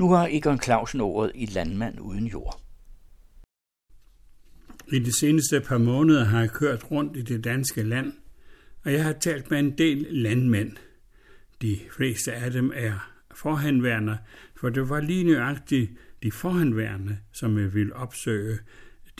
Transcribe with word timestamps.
Nu 0.00 0.08
har 0.08 0.28
Egon 0.32 0.60
Clausen 0.62 1.00
ordet 1.00 1.32
i 1.34 1.46
Landmand 1.46 2.00
uden 2.00 2.26
jord. 2.26 2.60
I 4.92 4.98
de 4.98 5.18
seneste 5.20 5.60
par 5.60 5.78
måneder 5.78 6.24
har 6.24 6.40
jeg 6.40 6.50
kørt 6.50 6.90
rundt 6.90 7.16
i 7.16 7.22
det 7.22 7.44
danske 7.44 7.82
land, 7.82 8.12
og 8.84 8.92
jeg 8.92 9.04
har 9.04 9.12
talt 9.12 9.50
med 9.50 9.58
en 9.58 9.78
del 9.78 10.06
landmænd. 10.10 10.76
De 11.62 11.78
fleste 11.96 12.32
af 12.32 12.50
dem 12.50 12.72
er 12.74 13.12
forhandværende, 13.34 14.18
for 14.56 14.68
det 14.68 14.88
var 14.88 15.00
lige 15.00 15.24
nøjagtigt 15.24 15.90
de 16.22 16.32
forhandværende, 16.32 17.18
som 17.32 17.58
jeg 17.58 17.74
ville 17.74 17.96
opsøge. 17.96 18.58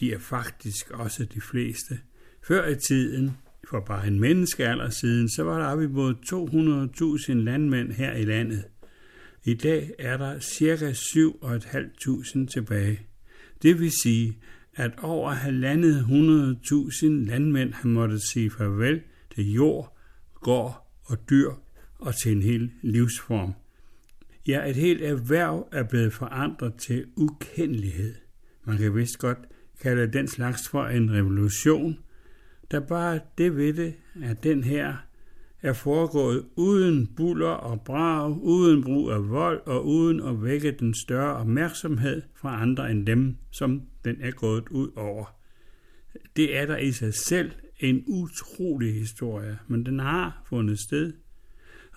De 0.00 0.12
er 0.12 0.18
faktisk 0.18 0.90
også 0.90 1.24
de 1.24 1.40
fleste. 1.40 1.98
Før 2.42 2.68
i 2.68 2.76
tiden, 2.88 3.36
for 3.70 3.80
bare 3.80 4.06
en 4.06 4.20
menneskealder 4.20 4.90
siden, 4.90 5.28
så 5.28 5.42
var 5.42 5.58
der 5.58 5.66
op 5.66 5.82
imod 5.82 6.14
200.000 7.28 7.32
landmænd 7.32 7.92
her 7.92 8.12
i 8.12 8.24
landet. 8.24 8.64
I 9.44 9.54
dag 9.54 9.90
er 9.98 10.16
der 10.16 10.40
ca. 10.40 10.90
7.500 10.90 12.46
tilbage. 12.46 13.00
Det 13.62 13.80
vil 13.80 13.90
sige, 14.02 14.38
at 14.74 14.90
over 15.02 15.30
halvandet 15.30 16.00
100.000 16.00 17.06
landmænd 17.06 17.72
har 17.72 17.88
måttet 17.88 18.22
sige 18.22 18.50
farvel 18.50 19.02
til 19.34 19.52
jord, 19.52 19.98
gård 20.34 20.90
og 21.04 21.30
dyr 21.30 21.50
og 21.98 22.14
til 22.22 22.32
en 22.32 22.42
hel 22.42 22.70
livsform. 22.82 23.52
Ja, 24.48 24.68
et 24.68 24.76
helt 24.76 25.02
erhverv 25.02 25.68
er 25.72 25.82
blevet 25.82 26.12
forandret 26.12 26.74
til 26.74 27.06
ukendelighed. 27.16 28.14
Man 28.64 28.78
kan 28.78 28.94
vist 28.94 29.18
godt 29.18 29.38
kalde 29.82 30.12
den 30.12 30.28
slags 30.28 30.68
for 30.68 30.84
en 30.86 31.12
revolution, 31.12 31.98
der 32.70 32.80
bare 32.80 33.20
det 33.38 33.56
ved 33.56 33.72
det, 33.72 33.94
at 34.22 34.44
den 34.44 34.64
her 34.64 34.96
er 35.62 35.72
foregået 35.72 36.46
uden 36.56 37.06
buller 37.06 37.48
og 37.48 37.80
brag, 37.80 38.42
uden 38.42 38.84
brug 38.84 39.10
af 39.10 39.28
vold 39.28 39.60
og 39.66 39.86
uden 39.86 40.22
at 40.22 40.42
vække 40.42 40.70
den 40.70 40.94
større 40.94 41.36
opmærksomhed 41.36 42.22
fra 42.34 42.62
andre 42.62 42.90
end 42.90 43.06
dem, 43.06 43.36
som 43.50 43.82
den 44.04 44.16
er 44.20 44.30
gået 44.30 44.68
ud 44.68 44.90
over. 44.96 45.34
Det 46.36 46.56
er 46.56 46.66
der 46.66 46.76
i 46.76 46.92
sig 46.92 47.14
selv 47.14 47.52
en 47.80 48.04
utrolig 48.06 48.94
historie, 48.94 49.58
men 49.68 49.86
den 49.86 49.98
har 49.98 50.42
fundet 50.48 50.80
sted. 50.80 51.12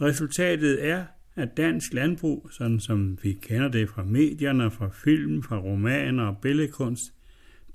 Resultatet 0.02 0.86
er, 0.86 1.05
at 1.36 1.58
dansk 1.58 1.94
landbrug, 1.94 2.50
sådan 2.52 2.80
som 2.80 3.17
vi 3.23 3.33
kender 3.33 3.67
det 3.67 3.89
fra 3.89 4.03
medierne, 4.03 4.72
fra 4.72 4.89
film, 4.89 5.44
fra 5.44 5.59
romaner 5.59 6.23
og 6.23 6.38
billedkunst, 6.42 7.03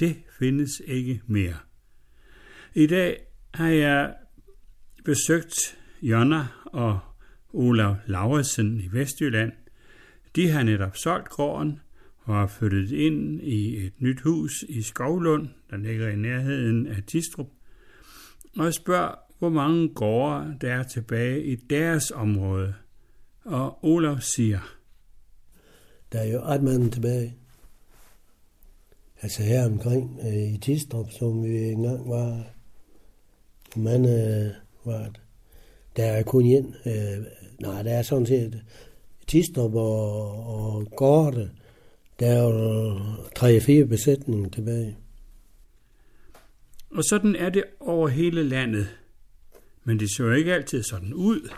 det 0.00 0.17
findes 0.39 0.83
ikke 0.86 1.20
mere. 1.27 1.56
I 2.75 2.86
dag 2.86 3.20
har 3.55 3.69
jeg 3.69 4.14
besøgt 5.05 5.77
Jonna 6.02 6.46
og 6.64 6.98
Olav 7.52 7.96
Lauritsen 8.06 8.80
i 8.80 8.88
Vestjylland. 8.92 9.52
De 10.36 10.48
har 10.48 10.62
netop 10.62 10.96
solgt 10.96 11.28
gården 11.28 11.80
og 12.18 12.34
har 12.34 12.46
flyttet 12.46 12.90
ind 12.90 13.40
i 13.40 13.86
et 13.86 13.92
nyt 13.98 14.20
hus 14.20 14.64
i 14.68 14.82
Skovlund, 14.82 15.48
der 15.70 15.77
ligger 15.77 16.08
i 16.08 16.16
nærheden 16.16 16.86
af 16.86 17.02
Tistrup, 17.06 17.46
og 18.56 18.74
spørger, 18.74 19.14
hvor 19.38 19.48
mange 19.48 19.88
gårde 19.88 20.56
der 20.60 20.74
er 20.74 20.82
tilbage 20.82 21.44
i 21.44 21.56
deres 21.56 22.10
område. 22.10 22.74
Og 23.44 23.84
Olav 23.84 24.20
siger, 24.20 24.78
Der 26.12 26.18
er 26.18 26.33
jo 26.33 26.40
ret 26.40 26.62
mange 26.62 26.90
tilbage. 26.90 27.34
Altså 29.22 29.42
her 29.42 29.66
omkring 29.66 30.20
øh, 30.20 30.55
i 30.55 30.58
Tistrup, 30.58 31.10
som 31.10 31.44
vi 31.44 31.56
engang 31.56 32.08
var, 32.08 32.44
mange 33.77 34.08
øh, 34.08 34.52
var 34.84 35.05
det. 35.05 35.20
Der 35.98 36.04
er 36.04 36.22
kun 36.22 36.46
en. 36.46 36.74
Øh, 36.86 37.24
nej, 37.60 37.82
der 37.82 37.91
er 37.91 38.02
sådan 38.02 38.27
set 38.27 38.62
Tistrup 39.27 39.74
og, 39.74 40.46
og 40.46 40.86
Gårde. 40.96 41.50
Der 42.20 42.27
er 42.27 42.42
jo 42.42 42.98
tre-fire 43.36 43.84
besætninger 43.84 44.48
tilbage. 44.48 44.96
Og 46.90 47.05
sådan 47.05 47.36
er 47.36 47.48
det 47.48 47.64
over 47.80 48.08
hele 48.08 48.42
landet. 48.42 48.98
Men 49.84 49.98
det 49.98 50.08
ser 50.17 50.24
jo 50.24 50.33
ikke 50.33 50.55
altid 50.55 50.83
sådan 50.83 51.14
ud. 51.14 51.50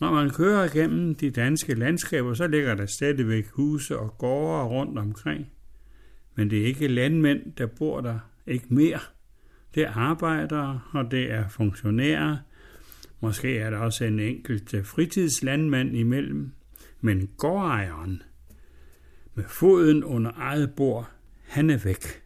Når 0.00 0.10
man 0.10 0.30
kører 0.30 0.64
igennem 0.64 1.14
de 1.14 1.30
danske 1.30 1.74
landskaber, 1.74 2.34
så 2.34 2.46
ligger 2.46 2.74
der 2.74 2.86
stadigvæk 2.86 3.46
huse 3.48 3.98
og 3.98 4.18
gårde 4.18 4.64
rundt 4.64 4.98
omkring. 4.98 5.46
Men 6.34 6.50
det 6.50 6.60
er 6.60 6.66
ikke 6.66 6.88
landmænd, 6.88 7.52
der 7.58 7.66
bor 7.66 8.00
der. 8.00 8.18
Ikke 8.46 8.74
mere. 8.74 9.00
Det 9.74 9.82
er 9.82 9.92
arbejdere, 9.92 10.80
og 10.92 11.10
det 11.10 11.30
er 11.30 11.48
funktionærer. 11.48 12.36
Måske 13.22 13.58
er 13.58 13.70
der 13.70 13.78
også 13.78 14.04
en 14.04 14.20
enkelt 14.20 14.74
øh, 14.74 14.84
fritidslandmand 14.84 15.96
imellem. 15.96 16.52
Men 17.00 17.28
gårdejeren, 17.36 18.22
med 19.34 19.44
foden 19.48 20.04
under 20.04 20.30
eget 20.36 20.74
bord, 20.76 21.10
han 21.42 21.70
er 21.70 21.78
væk. 21.78 22.22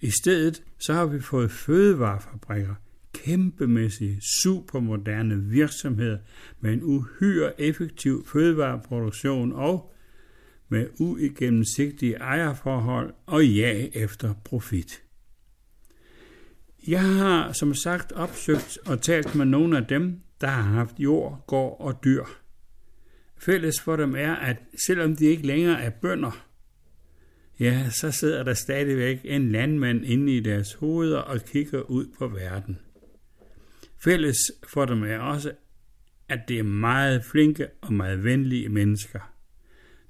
I 0.00 0.10
stedet 0.10 0.62
så 0.78 0.92
har 0.92 1.06
vi 1.06 1.20
fået 1.20 1.50
fødevarefabrikker, 1.50 2.74
kæmpemæssige, 3.12 4.20
supermoderne 4.42 5.42
virksomheder 5.42 6.18
med 6.60 6.72
en 6.72 6.82
uhyre 6.82 7.60
effektiv 7.60 8.26
fødevareproduktion 8.26 9.52
og 9.52 9.94
med 10.68 10.86
uigennemsigtige 11.00 12.14
ejerforhold 12.14 13.14
og 13.26 13.46
ja 13.46 13.86
efter 13.94 14.34
profit. 14.44 15.05
Jeg 16.88 17.02
har 17.02 17.52
som 17.52 17.74
sagt 17.74 18.12
opsøgt 18.12 18.78
og 18.86 19.02
talt 19.02 19.34
med 19.34 19.44
nogle 19.44 19.76
af 19.76 19.86
dem, 19.86 20.20
der 20.40 20.46
har 20.46 20.62
haft 20.62 20.98
jord, 20.98 21.44
gård 21.46 21.80
og 21.80 22.04
dyr. 22.04 22.24
Fælles 23.38 23.80
for 23.80 23.96
dem 23.96 24.14
er, 24.16 24.34
at 24.34 24.56
selvom 24.86 25.16
de 25.16 25.24
ikke 25.24 25.46
længere 25.46 25.82
er 25.82 25.90
bønder, 25.90 26.46
ja, 27.60 27.90
så 27.90 28.10
sidder 28.10 28.42
der 28.42 28.54
stadigvæk 28.54 29.20
en 29.24 29.52
landmand 29.52 30.04
inde 30.04 30.36
i 30.36 30.40
deres 30.40 30.74
hoveder 30.74 31.18
og 31.18 31.40
kigger 31.40 31.80
ud 31.80 32.06
på 32.18 32.28
verden. 32.28 32.78
Fælles 34.04 34.38
for 34.68 34.84
dem 34.84 35.04
er 35.04 35.18
også, 35.18 35.52
at 36.28 36.40
det 36.48 36.58
er 36.58 36.62
meget 36.62 37.24
flinke 37.24 37.68
og 37.80 37.92
meget 37.92 38.24
venlige 38.24 38.68
mennesker. 38.68 39.32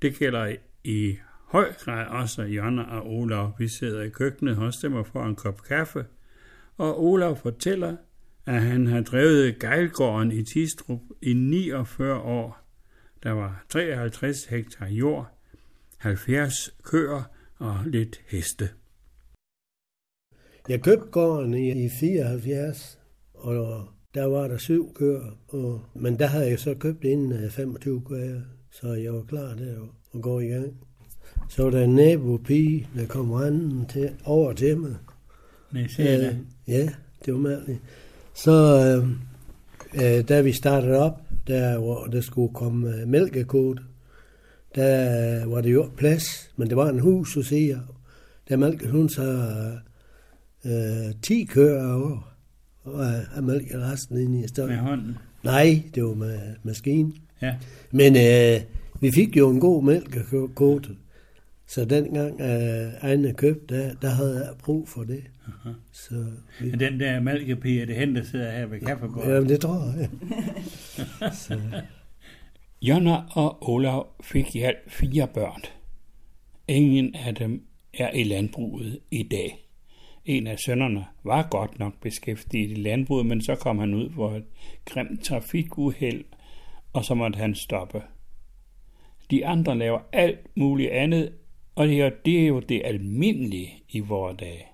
Det 0.02 0.14
gælder 0.14 0.56
i 0.84 1.16
høj 1.46 1.72
grad 1.72 2.06
også 2.06 2.42
Jonna 2.42 2.82
og 2.82 3.06
Olaf. 3.06 3.50
Vi 3.58 3.68
sidder 3.68 4.02
i 4.02 4.08
køkkenet 4.08 4.56
hos 4.56 4.76
dem 4.76 4.94
og 4.94 5.06
får 5.06 5.24
en 5.24 5.36
kop 5.36 5.62
kaffe, 5.62 6.04
og 6.76 7.04
Olaf 7.04 7.36
fortæller, 7.36 7.96
at 8.46 8.62
han 8.62 8.86
har 8.86 9.00
drevet 9.00 9.58
Gejlgården 9.58 10.32
i 10.32 10.42
Tistrup 10.42 11.00
i 11.22 11.32
49 11.34 12.20
år. 12.20 12.58
Der 13.22 13.30
var 13.30 13.64
53 13.68 14.44
hektar 14.44 14.86
jord, 14.86 15.28
70 15.98 16.54
køer 16.82 17.22
og 17.58 17.76
lidt 17.86 18.20
heste. 18.28 18.68
Jeg 20.68 20.82
købte 20.82 21.06
gården 21.10 21.54
i, 21.54 21.84
i 21.84 21.88
74, 22.00 22.98
og 23.34 23.88
der 24.14 24.24
var 24.24 24.48
der 24.48 24.58
syv 24.58 24.94
køer, 24.94 25.38
og, 25.48 25.82
men 25.94 26.18
der 26.18 26.26
havde 26.26 26.50
jeg 26.50 26.58
så 26.58 26.74
købt 26.74 27.04
inden 27.04 27.50
25 27.50 27.96
øh, 27.96 28.02
køer, 28.08 28.40
så 28.70 28.92
jeg 28.92 29.14
var 29.14 29.22
klar 29.22 29.54
der 29.54 29.88
at 30.14 30.22
gå 30.22 30.40
i 30.40 30.46
gang. 30.46 30.76
Så 31.48 31.62
var 31.62 31.70
der 31.70 31.84
en 31.84 31.94
nabopige, 31.94 32.88
der 32.94 33.06
kom 33.06 33.30
randen 33.30 33.86
til, 33.86 34.10
over 34.24 34.52
til 34.52 34.78
mig. 34.78 34.96
Øh, 35.74 36.36
ja, 36.68 36.88
det 37.24 37.34
var 37.34 37.40
mærkeligt. 37.40 37.80
Så 38.34 38.52
øh, 38.86 39.08
øh, 39.94 40.28
da 40.28 40.40
vi 40.40 40.52
startede 40.52 40.98
op, 40.98 41.22
der 41.46 41.78
hvor 41.78 42.04
der 42.04 42.20
skulle 42.20 42.54
komme 42.54 42.94
øh, 42.94 43.08
mælkekode, 43.08 43.82
der 44.74 45.46
var 45.46 45.60
det 45.60 45.72
jo 45.72 45.90
plads, 45.96 46.50
men 46.56 46.68
det 46.68 46.76
var 46.76 46.88
en 46.88 46.98
hus, 46.98 47.32
så 47.32 47.42
siger 47.42 47.78
Der 48.48 48.56
mælkede 48.56 48.90
hun 48.90 49.08
så 49.08 49.50
øh, 50.64 51.14
10 51.22 51.44
køer 51.44 51.92
over, 51.92 52.34
og 52.84 53.04
jeg 53.36 53.44
mælkede 53.44 53.92
resten 53.92 54.18
ind 54.18 54.44
i 54.44 54.48
stedet. 54.48 54.70
Med 54.70 54.78
hånden. 54.78 55.18
Nej, 55.42 55.82
det 55.94 56.04
var 56.04 56.14
med 56.14 56.38
maskinen. 56.62 57.14
Ja. 57.42 57.54
Men 57.90 58.16
øh, 58.16 58.60
vi 59.00 59.10
fik 59.10 59.36
jo 59.36 59.50
en 59.50 59.60
god 59.60 59.84
mælkekode, 59.84 60.96
så 61.66 61.84
dengang 61.84 62.40
øh, 62.40 62.92
egne 63.00 63.34
køb, 63.34 63.68
der, 63.68 63.94
der 63.94 64.10
havde 64.10 64.46
jeg 64.46 64.54
brug 64.58 64.88
for 64.88 65.04
det. 65.04 65.24
Aha. 65.46 65.74
Så 65.92 66.26
vi, 66.60 66.70
Men 66.70 66.80
den 66.80 67.00
der 67.00 67.20
mælkepige, 67.20 67.86
det 67.86 67.96
hende, 67.96 68.20
der 68.20 68.26
sidder 68.26 68.50
her 68.50 68.66
ved 68.66 68.80
kaffebordet? 68.80 69.34
jamen, 69.34 69.48
det 69.48 69.60
tror 69.60 69.94
jeg. 69.98 70.08
så, 71.42 71.60
Jonna 72.82 73.16
og 73.30 73.68
Olav 73.70 74.06
fik 74.22 74.56
i 74.56 74.60
alt 74.60 74.92
fire 74.92 75.28
børn. 75.34 75.60
Ingen 76.68 77.14
af 77.14 77.34
dem 77.34 77.62
er 77.94 78.10
i 78.10 78.24
landbruget 78.24 78.98
i 79.10 79.22
dag. 79.22 79.62
En 80.24 80.46
af 80.46 80.58
sønnerne 80.58 81.04
var 81.24 81.48
godt 81.50 81.78
nok 81.78 82.00
beskæftiget 82.00 82.70
i 82.70 82.74
landbruget, 82.74 83.26
men 83.26 83.42
så 83.42 83.54
kom 83.54 83.78
han 83.78 83.94
ud 83.94 84.10
for 84.10 84.30
et 84.34 84.44
grimt 84.84 85.24
trafikuheld, 85.24 86.24
og 86.92 87.04
så 87.04 87.14
måtte 87.14 87.36
han 87.36 87.54
stoppe. 87.54 88.02
De 89.30 89.46
andre 89.46 89.78
laver 89.78 90.00
alt 90.12 90.56
muligt 90.56 90.90
andet, 90.90 91.32
og 91.76 91.88
det 91.88 92.00
er, 92.00 92.10
det 92.24 92.42
er 92.42 92.46
jo 92.46 92.60
det 92.60 92.82
almindelige 92.84 93.82
i 93.88 94.00
vores 94.00 94.36
dage. 94.38 94.64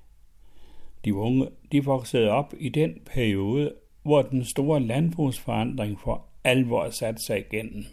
De 1.04 1.14
unge, 1.14 1.49
de 1.72 1.84
voksede 1.84 2.31
op 2.31 2.54
i 2.58 2.69
den 2.69 3.00
periode, 3.06 3.72
hvor 4.02 4.22
den 4.22 4.44
store 4.44 4.81
landbrugsforandring 4.81 6.00
for 6.00 6.26
alvor 6.44 6.90
satte 6.90 7.22
sig 7.26 7.38
igennem. 7.38 7.84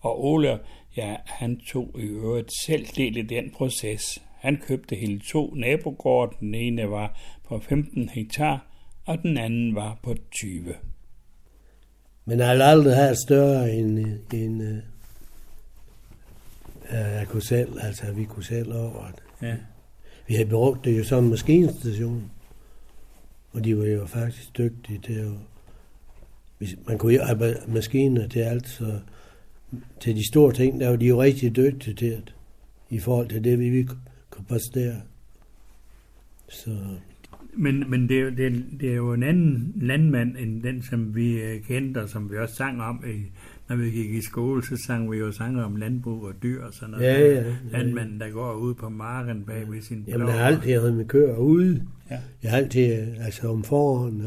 Og 0.00 0.24
Ole, 0.24 0.58
Ja, 0.96 1.16
han 1.26 1.60
tog 1.66 1.96
i 1.98 2.02
øvrigt 2.02 2.52
selv 2.64 2.86
del 2.96 3.16
i 3.16 3.22
den 3.22 3.50
proces. 3.50 4.22
Han 4.38 4.56
købte 4.66 4.96
hele 4.96 5.20
to 5.20 5.54
nabogårde. 5.54 6.36
Den 6.40 6.54
ene 6.54 6.90
var 6.90 7.18
på 7.48 7.58
15 7.58 8.08
hektar, 8.08 8.66
og 9.06 9.22
den 9.22 9.38
anden 9.38 9.74
var 9.74 9.98
på 10.02 10.14
20. 10.30 10.74
Men 12.24 12.38
jeg 12.38 12.46
har 12.46 12.64
aldrig 12.64 12.96
haft 12.96 13.18
større 13.18 13.72
end, 13.72 13.98
end 14.34 14.82
jeg 16.98 17.26
kunne 17.28 17.42
selv, 17.42 17.78
altså 17.80 18.12
vi 18.12 18.24
kunne 18.24 18.44
selv 18.44 18.74
over 18.74 19.06
det. 19.06 19.48
Ja. 19.48 19.56
Vi 20.28 20.34
havde 20.34 20.48
brugt 20.48 20.84
det 20.84 20.98
jo 20.98 21.04
som 21.04 21.24
maskinstation, 21.24 22.30
og 23.52 23.64
de 23.64 23.78
var 23.78 23.84
jo 23.84 24.06
faktisk 24.06 24.58
dygtige 24.58 24.98
til 24.98 25.12
at... 25.12 25.30
Hvis 26.58 26.76
man 26.86 26.98
kunne 26.98 27.14
jo 27.14 27.22
arbejde 27.22 27.60
maskiner 27.68 28.28
til 28.28 28.40
alt, 28.40 28.68
så 28.68 28.98
til 30.00 30.16
de 30.16 30.26
store 30.26 30.52
ting, 30.52 30.80
der 30.80 30.88
var 30.88 30.96
de 30.96 31.06
jo 31.06 31.22
rigtig 31.22 31.56
dygtige 31.56 31.94
til 31.94 32.10
det, 32.10 32.34
i 32.90 32.98
forhold 32.98 33.28
til 33.28 33.44
det, 33.44 33.58
vi 33.58 33.88
kunne 34.30 34.44
præstere. 34.44 35.00
Så 36.48 36.70
men, 37.52 37.90
men 37.90 38.08
det, 38.08 38.20
er, 38.20 38.30
det, 38.30 38.46
er, 38.46 38.50
det 38.80 38.90
er 38.90 38.94
jo 38.94 39.12
en 39.12 39.22
anden 39.22 39.72
landmand 39.76 40.36
end 40.36 40.62
den, 40.62 40.82
som 40.82 41.16
vi 41.16 41.32
øh, 41.32 41.62
kendte, 41.62 42.02
og 42.02 42.08
som 42.08 42.30
vi 42.30 42.38
også 42.38 42.54
sang 42.54 42.82
om, 42.82 43.04
i, 43.06 43.22
når 43.70 43.76
vi 43.76 43.90
gik 43.90 44.10
i 44.10 44.20
skole, 44.20 44.66
så 44.66 44.76
sang 44.76 45.12
vi 45.12 45.16
jo 45.16 45.32
sanger 45.32 45.64
om 45.64 45.76
landbrug 45.76 46.22
og 46.22 46.34
dyr 46.42 46.64
og 46.64 46.74
sådan 46.74 46.90
noget. 46.90 47.04
Ja, 47.04 47.20
ja, 47.20 47.34
ja. 47.34 47.54
Landmanden, 47.70 48.20
der 48.20 48.30
går 48.30 48.54
ud 48.54 48.74
på 48.74 48.88
marken 48.88 49.44
bag 49.44 49.70
ved 49.70 49.82
sin 49.82 50.04
Jamen, 50.08 50.28
jeg 50.28 50.38
har 50.38 50.46
altid 50.46 50.80
været 50.80 50.94
med 50.94 51.04
køer 51.04 51.36
ude. 51.36 51.86
Ja. 52.10 52.18
Jeg 52.42 52.50
har 52.50 52.58
altid, 52.58 52.90
altså 53.20 53.48
om 53.48 53.64
foråren, 53.64 54.22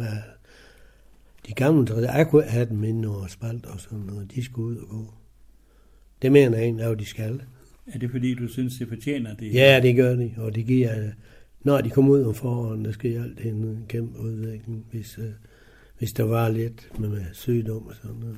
de 1.47 1.53
gamle, 1.53 1.95
jeg 1.95 2.27
kunne 2.29 2.43
have 2.43 2.65
dem 2.69 2.83
inde 2.83 3.09
over 3.09 3.27
spalt 3.27 3.65
og 3.65 3.79
sådan 3.79 3.99
noget, 3.99 4.31
de 4.35 4.43
skulle 4.43 4.67
ud 4.67 4.77
og 4.77 4.89
gå. 4.89 5.13
Det 6.21 6.31
mener 6.31 6.57
jeg 6.57 6.63
egentlig, 6.63 6.85
at 6.85 6.99
de 6.99 7.05
skal. 7.05 7.41
Er 7.87 7.99
det 7.99 8.11
fordi, 8.11 8.33
du 8.33 8.47
synes, 8.47 8.77
det 8.77 8.87
fortjener 8.87 9.35
det? 9.35 9.53
Ja, 9.53 9.79
det 9.83 9.95
gør 9.95 10.15
de, 10.15 10.33
og 10.37 10.55
det 10.55 10.65
giver 10.65 11.11
når 11.63 11.81
de 11.81 11.89
kommer 11.89 12.11
ud 12.11 12.23
om 12.23 12.33
foråret, 12.33 12.85
der 12.85 12.91
sker 12.91 13.23
alt 13.23 13.39
en 13.39 13.85
kæmpe 13.87 14.19
udvikling, 14.19 14.85
hvis, 14.91 15.17
øh, 15.17 15.31
hvis 15.97 16.13
der 16.13 16.23
var 16.23 16.49
lidt 16.49 16.99
med, 16.99 17.09
med 17.09 17.25
sygdom 17.33 17.87
og 17.87 17.95
sådan 17.95 18.15
noget. 18.19 18.37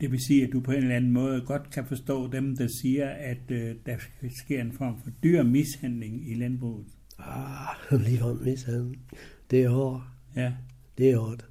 Det 0.00 0.12
vil 0.12 0.20
sige, 0.26 0.46
at 0.46 0.52
du 0.52 0.60
på 0.60 0.70
en 0.70 0.76
eller 0.76 0.96
anden 0.96 1.10
måde 1.10 1.40
godt 1.40 1.70
kan 1.70 1.86
forstå 1.86 2.26
dem, 2.26 2.56
der 2.56 2.68
siger, 2.82 3.08
at 3.08 3.50
øh, 3.50 3.76
der 3.86 3.96
sker 4.44 4.60
en 4.60 4.72
form 4.72 5.02
for 5.02 5.10
dyr 5.22 5.42
mishandling 5.42 6.30
i 6.30 6.34
landbruget. 6.34 6.86
Ah, 7.18 8.00
lige 8.06 8.24
om 8.24 8.36
mishandling. 8.36 9.02
Det 9.50 9.62
er 9.62 9.68
hårdt. 9.68 10.02
Ja. 10.36 10.52
Det 10.98 11.10
er 11.10 11.18
hårdt. 11.18 11.48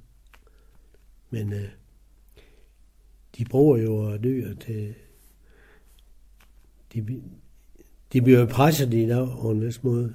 Men 1.30 1.52
øh, 1.52 1.68
de 3.38 3.44
bruger 3.44 3.76
jo 3.76 4.16
dyr 4.16 4.54
til... 4.54 4.94
De, 6.94 7.22
de 8.12 8.22
bliver 8.22 8.46
presset 8.46 8.94
i 8.94 9.06
dag 9.06 9.28
på 9.40 9.50
en 9.50 9.66
vis 9.66 9.82
måde. 9.82 10.14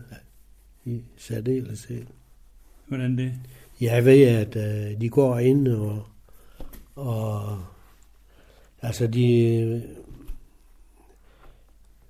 I 0.86 1.02
særdeleshed. 1.18 2.06
Hvordan 2.88 3.18
det? 3.18 3.34
Jeg 3.82 4.06
ved, 4.06 4.24
at 4.28 4.56
uh, 4.56 5.02
de 5.02 5.10
går 5.10 5.40
ind 5.40 5.68
og, 5.68 6.06
og 6.96 7.60
altså 8.82 9.08
de 9.08 9.84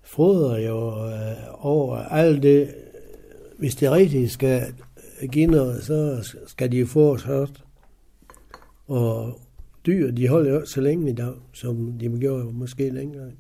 fodrer 0.04 0.60
jo 0.60 1.06
uh, 1.06 1.66
over 1.66 1.98
alt 1.98 2.44
det. 2.44 2.76
Hvis 3.58 3.76
det 3.76 3.92
rigtigt 3.92 4.32
skal 4.32 4.74
give 5.32 5.48
noget, 5.48 5.84
så 5.84 6.30
skal 6.48 6.72
de 6.72 6.86
få 6.86 7.14
os 7.14 7.24
hørt. 7.24 7.64
Og 8.88 9.42
dyr, 9.86 10.12
de 10.12 10.28
holder 10.28 10.52
jo 10.52 10.66
så 10.66 10.82
længe 10.82 11.12
i 11.12 11.14
dag, 11.14 11.34
som 11.54 11.98
de 12.00 12.20
gjorde 12.20 12.54
måske 12.54 12.90
længere. 12.90 13.32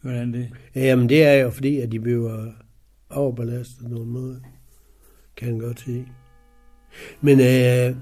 Hvordan 0.00 0.32
det? 0.32 0.50
Jamen, 0.74 1.08
det 1.08 1.24
er 1.24 1.32
jo 1.34 1.50
fordi, 1.50 1.80
at 1.80 1.92
de 1.92 2.00
bliver 2.00 2.52
overbelastet 3.10 3.82
på 3.82 3.88
nogen 3.88 4.10
måde. 4.10 4.42
Kan 5.36 5.52
jeg 5.52 5.60
godt 5.60 5.80
sige. 5.80 6.08
Men 7.20 7.40
øh, 7.40 7.96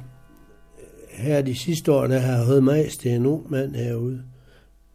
her 1.19 1.43
de 1.43 1.55
sidste 1.55 1.93
år, 1.93 2.07
der 2.07 2.19
har 2.19 2.37
jeg 2.37 2.47
hørt 2.47 2.63
mig 2.63 2.91
til 2.91 3.11
en 3.11 3.27
ung 3.27 3.51
mand 3.51 3.75
herude, 3.75 4.23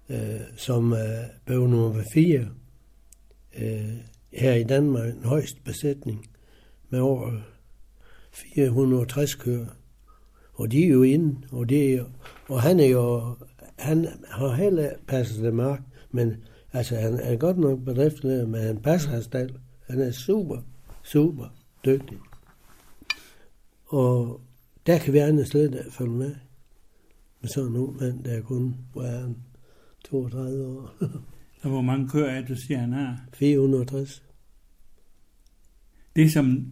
øh, 0.09 0.39
som 0.55 0.93
øh, 0.93 0.99
blev 1.45 1.67
nummer 1.67 2.03
4 2.13 2.47
øh, 3.59 3.97
her 4.33 4.53
i 4.53 4.63
Danmark, 4.63 5.13
en 5.13 5.25
højst 5.25 5.63
besætning 5.63 6.29
med 6.89 6.99
over 6.99 7.31
460 8.31 9.35
kører. 9.35 9.65
Og 10.53 10.71
de 10.71 10.83
er 10.83 10.87
jo 10.87 11.03
inde, 11.03 11.47
og, 11.51 11.69
det 11.69 11.93
er, 11.93 12.03
og 12.47 12.61
han 12.61 12.79
er 12.79 12.85
jo, 12.85 13.35
han 13.79 14.07
har 14.29 14.55
heller 14.55 14.91
passet 15.07 15.43
det 15.43 15.53
mark, 15.53 15.81
men 16.11 16.35
Altså, 16.73 16.95
han 16.95 17.19
er 17.19 17.35
godt 17.35 17.57
nok 17.57 17.79
bedriftleder, 17.79 18.47
men 18.47 18.61
han 18.61 18.81
passer 18.81 19.09
hans 19.09 19.25
stald. 19.25 19.49
Han 19.89 20.01
er 20.01 20.11
super, 20.11 20.57
super 21.03 21.45
dygtig. 21.85 22.17
Og 23.85 24.41
der 24.87 24.97
kan 24.97 25.13
vi 25.13 25.17
andre 25.17 25.45
slet 25.45 25.63
ikke 25.63 25.91
følge 25.91 26.11
med. 26.11 26.35
Med 27.41 27.49
sådan 27.49 27.69
en 27.69 27.75
ung 27.75 27.97
mand, 28.01 28.23
der 28.23 28.31
er 28.31 28.41
kun 28.41 28.75
er 28.95 29.33
32 30.05 30.65
år. 30.65 30.95
Og 31.61 31.69
hvor 31.69 31.81
mange 31.81 32.09
køer 32.09 32.25
er 32.25 32.45
du 32.45 32.55
siger, 32.55 32.79
han 32.79 32.93
har? 32.93 33.17
460. 33.33 34.23
Det, 36.15 36.31
som 36.31 36.71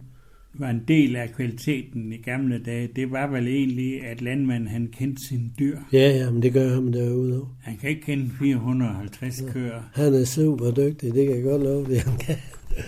var 0.54 0.70
en 0.70 0.84
del 0.88 1.16
af 1.16 1.32
kvaliteten 1.32 2.12
i 2.12 2.16
gamle 2.16 2.62
dage, 2.62 2.88
det 2.96 3.10
var 3.10 3.26
vel 3.26 3.48
egentlig, 3.48 4.04
at 4.04 4.22
landmanden 4.22 4.68
han 4.68 4.88
kendte 4.92 5.28
sine 5.28 5.50
dyr. 5.58 5.78
Ja, 5.92 6.10
ja, 6.10 6.30
men 6.30 6.42
det 6.42 6.52
gør 6.52 6.74
ham 6.74 6.92
derude 6.92 7.46
Han 7.60 7.76
kan 7.76 7.90
ikke 7.90 8.02
kende 8.02 8.30
450 8.38 9.42
ja. 9.42 9.52
køer. 9.52 9.82
Han 9.92 10.14
er 10.14 10.24
super 10.24 10.70
dygtig, 10.70 11.14
det 11.14 11.26
kan 11.26 11.36
jeg 11.36 11.44
godt 11.44 11.62
love 11.62 11.84
det, 11.84 12.00
han 12.00 12.16
kan. 12.18 12.36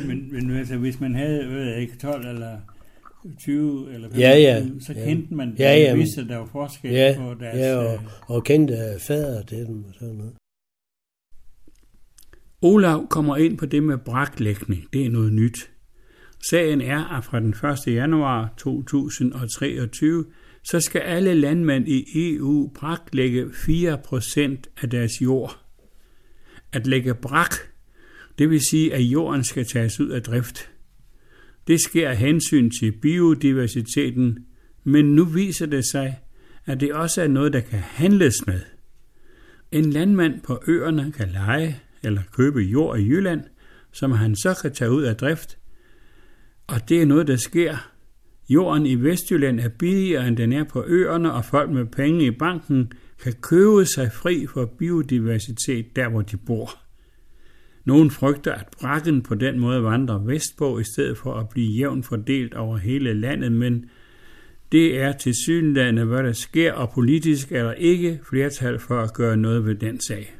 men, 0.06 0.32
men 0.32 0.56
altså, 0.56 0.76
hvis 0.76 1.00
man 1.00 1.14
havde, 1.14 1.48
ved 1.48 1.62
jeg 1.62 1.80
ikke, 1.80 1.96
12 1.96 2.28
eller 2.28 2.58
20 3.38 3.94
eller 3.94 4.08
50, 4.08 4.20
ja, 4.20 4.38
ja. 4.38 4.62
så 4.80 4.94
kendte 4.94 5.28
ja. 5.30 5.36
man, 5.36 5.56
ja, 5.58 5.76
ja, 5.76 5.94
vidste, 5.94 6.28
der 6.28 6.36
var 6.36 6.48
forskel 6.52 6.90
ja, 6.90 7.14
på 7.18 7.34
deres... 7.34 7.58
Ja, 7.58 7.76
og, 7.76 8.00
og 8.26 8.44
kendte 8.44 8.76
fader 9.00 9.42
til 9.42 9.66
dem 9.66 9.84
og 9.84 9.94
sådan 9.94 10.14
noget. 10.14 10.34
Olav 12.62 13.06
kommer 13.08 13.36
ind 13.36 13.58
på 13.58 13.66
det 13.66 13.82
med 13.82 13.98
braklægning. 13.98 14.84
Det 14.92 15.06
er 15.06 15.10
noget 15.10 15.32
nyt. 15.32 15.70
Sagen 16.50 16.80
er, 16.80 17.04
at 17.04 17.24
fra 17.24 17.40
den 17.40 17.54
1. 17.88 17.94
januar 17.94 18.54
2023, 18.56 20.24
så 20.64 20.80
skal 20.80 21.00
alle 21.00 21.34
landmænd 21.34 21.88
i 21.88 22.04
EU 22.14 22.70
braklægge 22.74 23.44
4% 23.44 24.74
af 24.82 24.90
deres 24.90 25.22
jord. 25.22 25.58
At 26.72 26.86
lægge 26.86 27.14
brak, 27.14 27.54
det 28.38 28.50
vil 28.50 28.60
sige, 28.70 28.94
at 28.94 29.00
jorden 29.00 29.44
skal 29.44 29.66
tages 29.66 30.00
ud 30.00 30.08
af 30.08 30.22
drift. 30.22 30.70
Det 31.66 31.80
sker 31.80 32.10
af 32.10 32.16
hensyn 32.16 32.70
til 32.70 32.92
biodiversiteten, 32.92 34.38
men 34.84 35.04
nu 35.04 35.24
viser 35.24 35.66
det 35.66 35.84
sig, 35.84 36.18
at 36.66 36.80
det 36.80 36.92
også 36.92 37.22
er 37.22 37.28
noget, 37.28 37.52
der 37.52 37.60
kan 37.60 37.78
handles 37.78 38.46
med. 38.46 38.60
En 39.72 39.90
landmand 39.90 40.40
på 40.40 40.62
øerne 40.68 41.12
kan 41.12 41.28
lege 41.28 41.80
eller 42.02 42.22
købe 42.32 42.60
jord 42.60 42.98
i 42.98 43.02
Jylland, 43.02 43.40
som 43.92 44.12
han 44.12 44.36
så 44.36 44.58
kan 44.62 44.72
tage 44.72 44.90
ud 44.90 45.02
af 45.02 45.16
drift– 45.16 45.58
og 46.66 46.88
det 46.88 47.02
er 47.02 47.06
noget, 47.06 47.26
der 47.26 47.36
sker. 47.36 47.90
Jorden 48.48 48.86
i 48.86 48.94
Vestjylland 48.94 49.60
er 49.60 49.68
billigere, 49.68 50.28
end 50.28 50.36
den 50.36 50.52
er 50.52 50.64
på 50.64 50.84
øerne, 50.86 51.32
og 51.32 51.44
folk 51.44 51.70
med 51.70 51.86
penge 51.86 52.26
i 52.26 52.30
banken 52.30 52.92
kan 53.22 53.32
købe 53.32 53.86
sig 53.86 54.12
fri 54.12 54.46
for 54.46 54.64
biodiversitet 54.64 55.96
der, 55.96 56.08
hvor 56.08 56.22
de 56.22 56.36
bor. 56.36 56.83
Nogen 57.84 58.10
frygter, 58.10 58.52
at 58.52 58.68
brakken 58.80 59.22
på 59.22 59.34
den 59.34 59.58
måde 59.58 59.82
vandrer 59.82 60.18
vestpå, 60.18 60.78
i 60.78 60.84
stedet 60.84 61.18
for 61.18 61.34
at 61.34 61.48
blive 61.48 61.72
jævnt 61.72 62.06
fordelt 62.06 62.54
over 62.54 62.76
hele 62.76 63.14
landet, 63.14 63.52
men 63.52 63.90
det 64.72 65.00
er 65.00 65.12
til 65.12 65.34
synlande, 65.34 66.04
hvad 66.04 66.22
der 66.22 66.32
sker, 66.32 66.72
og 66.72 66.90
politisk 66.90 67.52
er 67.52 67.62
der 67.62 67.72
ikke 67.72 68.20
flertal 68.28 68.78
for 68.78 69.00
at 69.00 69.14
gøre 69.14 69.36
noget 69.36 69.64
ved 69.64 69.74
den 69.74 70.00
sag. 70.00 70.34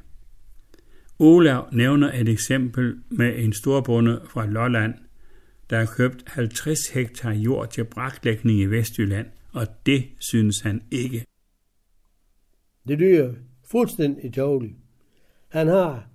Olav 1.19 1.69
nævner 1.73 2.21
et 2.21 2.29
eksempel 2.29 2.97
med 3.09 3.39
en 3.39 3.53
storbonde 3.53 4.21
fra 4.29 4.47
Lolland, 4.47 4.95
der 5.71 5.79
har 5.79 5.87
købt 5.97 6.23
50 6.27 6.89
hektar 6.89 7.33
jord 7.33 7.71
til 7.71 7.85
braklægning 7.85 8.61
i 8.61 8.67
Vestjylland, 8.67 9.27
og 9.53 9.67
det 9.87 10.05
synes 10.19 10.61
han 10.61 10.83
ikke. 10.91 11.25
Det 12.89 12.99
lyder 12.99 13.35
fuldstændig 13.71 14.35
tåligt. 14.35 14.75
Han 15.49 15.69
har 15.69 16.14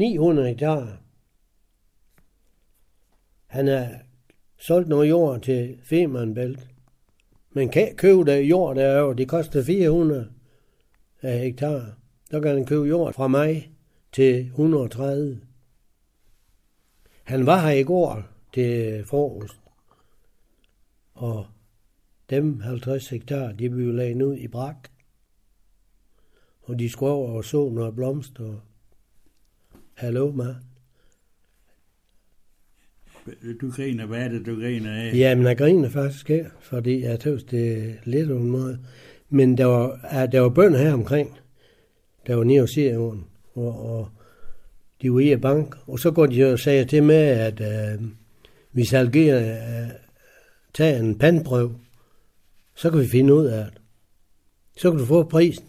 900 0.00 0.48
hektar. 0.48 1.00
Han 3.46 3.66
har 3.66 3.88
solgt 4.58 4.88
noget 4.88 5.08
jord 5.08 5.40
til 5.40 5.78
Femernbælt. 5.82 6.68
Man 7.50 7.68
kan 7.68 7.96
købe 7.96 8.24
der 8.24 8.36
jord 8.36 8.76
derovre. 8.76 9.16
Det 9.16 9.28
koster 9.28 9.64
400 9.64 10.32
hektar. 11.22 11.96
Der 12.30 12.40
kan 12.40 12.54
han 12.54 12.66
købe 12.66 12.84
jord 12.84 13.14
fra 13.14 13.28
mig 13.28 13.72
til 14.12 14.46
130. 14.46 15.40
Han 17.24 17.46
var 17.46 17.60
her 17.60 17.70
i 17.70 17.82
går 17.82 18.22
til 18.52 19.04
frokost, 19.04 19.60
og 21.12 21.46
dem 22.30 22.60
50 22.60 23.08
hektar, 23.08 23.52
de 23.52 23.70
blev 23.70 23.94
lagt 23.94 24.22
ud 24.22 24.36
i 24.36 24.48
brak. 24.48 24.88
Og 26.62 26.78
de 26.78 26.90
skulle 26.90 27.12
over 27.12 27.32
og 27.32 27.44
så 27.44 27.68
noget 27.68 27.94
blomster. 27.94 28.69
Hallo, 30.00 30.32
Mark. 30.32 30.54
Du 33.60 33.70
griner, 33.70 34.06
hvad 34.06 34.18
er 34.18 34.28
det, 34.28 34.46
du 34.46 34.60
griner 34.60 34.92
af? 34.94 35.14
Jamen, 35.14 35.46
jeg 35.46 35.58
griner 35.58 35.88
faktisk 35.88 36.28
her, 36.28 36.50
fordi 36.60 37.02
jeg 37.02 37.20
tøvs, 37.20 37.44
det 37.44 37.78
er 37.78 37.92
lidt 38.04 38.30
om 38.30 38.40
noget. 38.40 38.78
Men 39.30 39.58
der 39.58 39.64
var, 39.64 40.08
ja, 40.12 40.26
der 40.26 40.40
var 40.40 40.48
bønder 40.48 40.78
her 40.78 40.92
omkring. 40.92 41.38
Der 42.26 42.34
var 42.34 42.44
nede 42.44 42.60
og 42.60 42.68
Syrien, 42.68 43.24
og, 43.54 43.94
og 43.94 44.08
de 45.02 45.12
var 45.12 45.20
i 45.20 45.36
bank. 45.36 45.76
Og 45.86 45.98
så 45.98 46.10
går 46.10 46.26
de 46.26 46.52
og 46.52 46.58
sagde 46.58 46.84
til 46.84 47.02
med, 47.02 47.16
at 47.16 47.60
øh, 47.60 48.02
hvis 48.72 48.92
Alger 48.92 49.38
øh, 49.38 49.90
tager 50.74 50.98
en 50.98 51.18
pandprøve, 51.18 51.78
så 52.74 52.90
kan 52.90 53.00
vi 53.00 53.06
finde 53.06 53.34
ud 53.34 53.46
af 53.46 53.64
det. 53.64 53.80
Så 54.76 54.90
kan 54.90 55.00
du 55.00 55.06
få 55.06 55.22
prisen. 55.22 55.64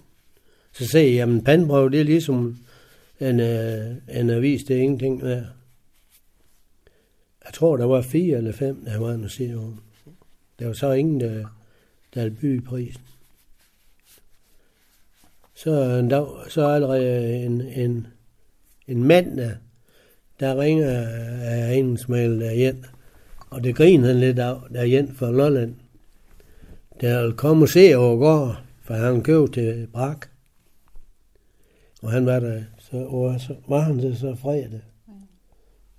Så 0.73 0.87
sagde 0.87 1.07
jeg, 1.07 1.15
jamen 1.15 1.43
pandprøve, 1.43 1.89
det 1.89 1.99
er 1.99 2.03
ligesom 2.03 2.57
en, 3.21 3.39
øh, 3.39 3.95
en 4.09 4.29
avis, 4.29 4.63
det 4.63 4.77
er 4.77 4.81
ingenting 4.81 5.23
værd. 5.23 5.45
Jeg 7.45 7.53
tror, 7.53 7.77
der 7.77 7.85
var 7.85 8.01
fire 8.01 8.37
eller 8.37 8.51
fem, 8.51 8.85
der 8.85 8.99
var 8.99 9.11
en 9.11 9.29
Syrien. 9.29 9.79
Der 10.59 10.65
var 10.65 10.73
så 10.73 10.91
ingen, 10.91 11.19
der, 11.19 11.45
der 12.13 12.23
ville 12.23 12.37
byde 12.37 12.61
prisen. 12.61 13.01
Så 15.55 15.99
en 15.99 16.09
dag, 16.09 16.27
så 16.49 16.67
allerede 16.67 17.35
øh, 17.35 17.45
en, 17.45 17.61
en, 17.61 18.07
en 18.87 19.03
mand, 19.03 19.37
der, 19.37 19.51
der 20.39 20.59
ringer 20.59 20.89
af 21.41 21.73
engelskmæl 21.73 22.39
der 22.39 22.51
igen, 22.51 22.85
og 23.49 23.63
det 23.63 23.75
griner 23.75 24.07
han 24.07 24.19
lidt 24.19 24.39
af, 24.39 24.55
der 24.73 24.83
igen 24.83 25.15
fra 25.15 25.31
Lolland. 25.31 25.75
Der 27.01 27.23
vil 27.23 27.33
komme 27.33 27.65
og 27.65 27.69
se 27.69 27.95
over 27.95 28.17
gård, 28.17 28.63
for 28.81 28.93
han 28.93 29.23
køb 29.23 29.53
til 29.53 29.87
Brak. 29.93 30.30
Og 32.01 32.11
han 32.11 32.25
var 32.25 32.39
der, 32.39 32.63
så, 32.77 32.97
og 32.97 33.39
så 33.41 33.55
var 33.67 33.79
han 33.79 33.99
det 33.99 34.17
så 34.17 34.35
fredag. 34.35 34.81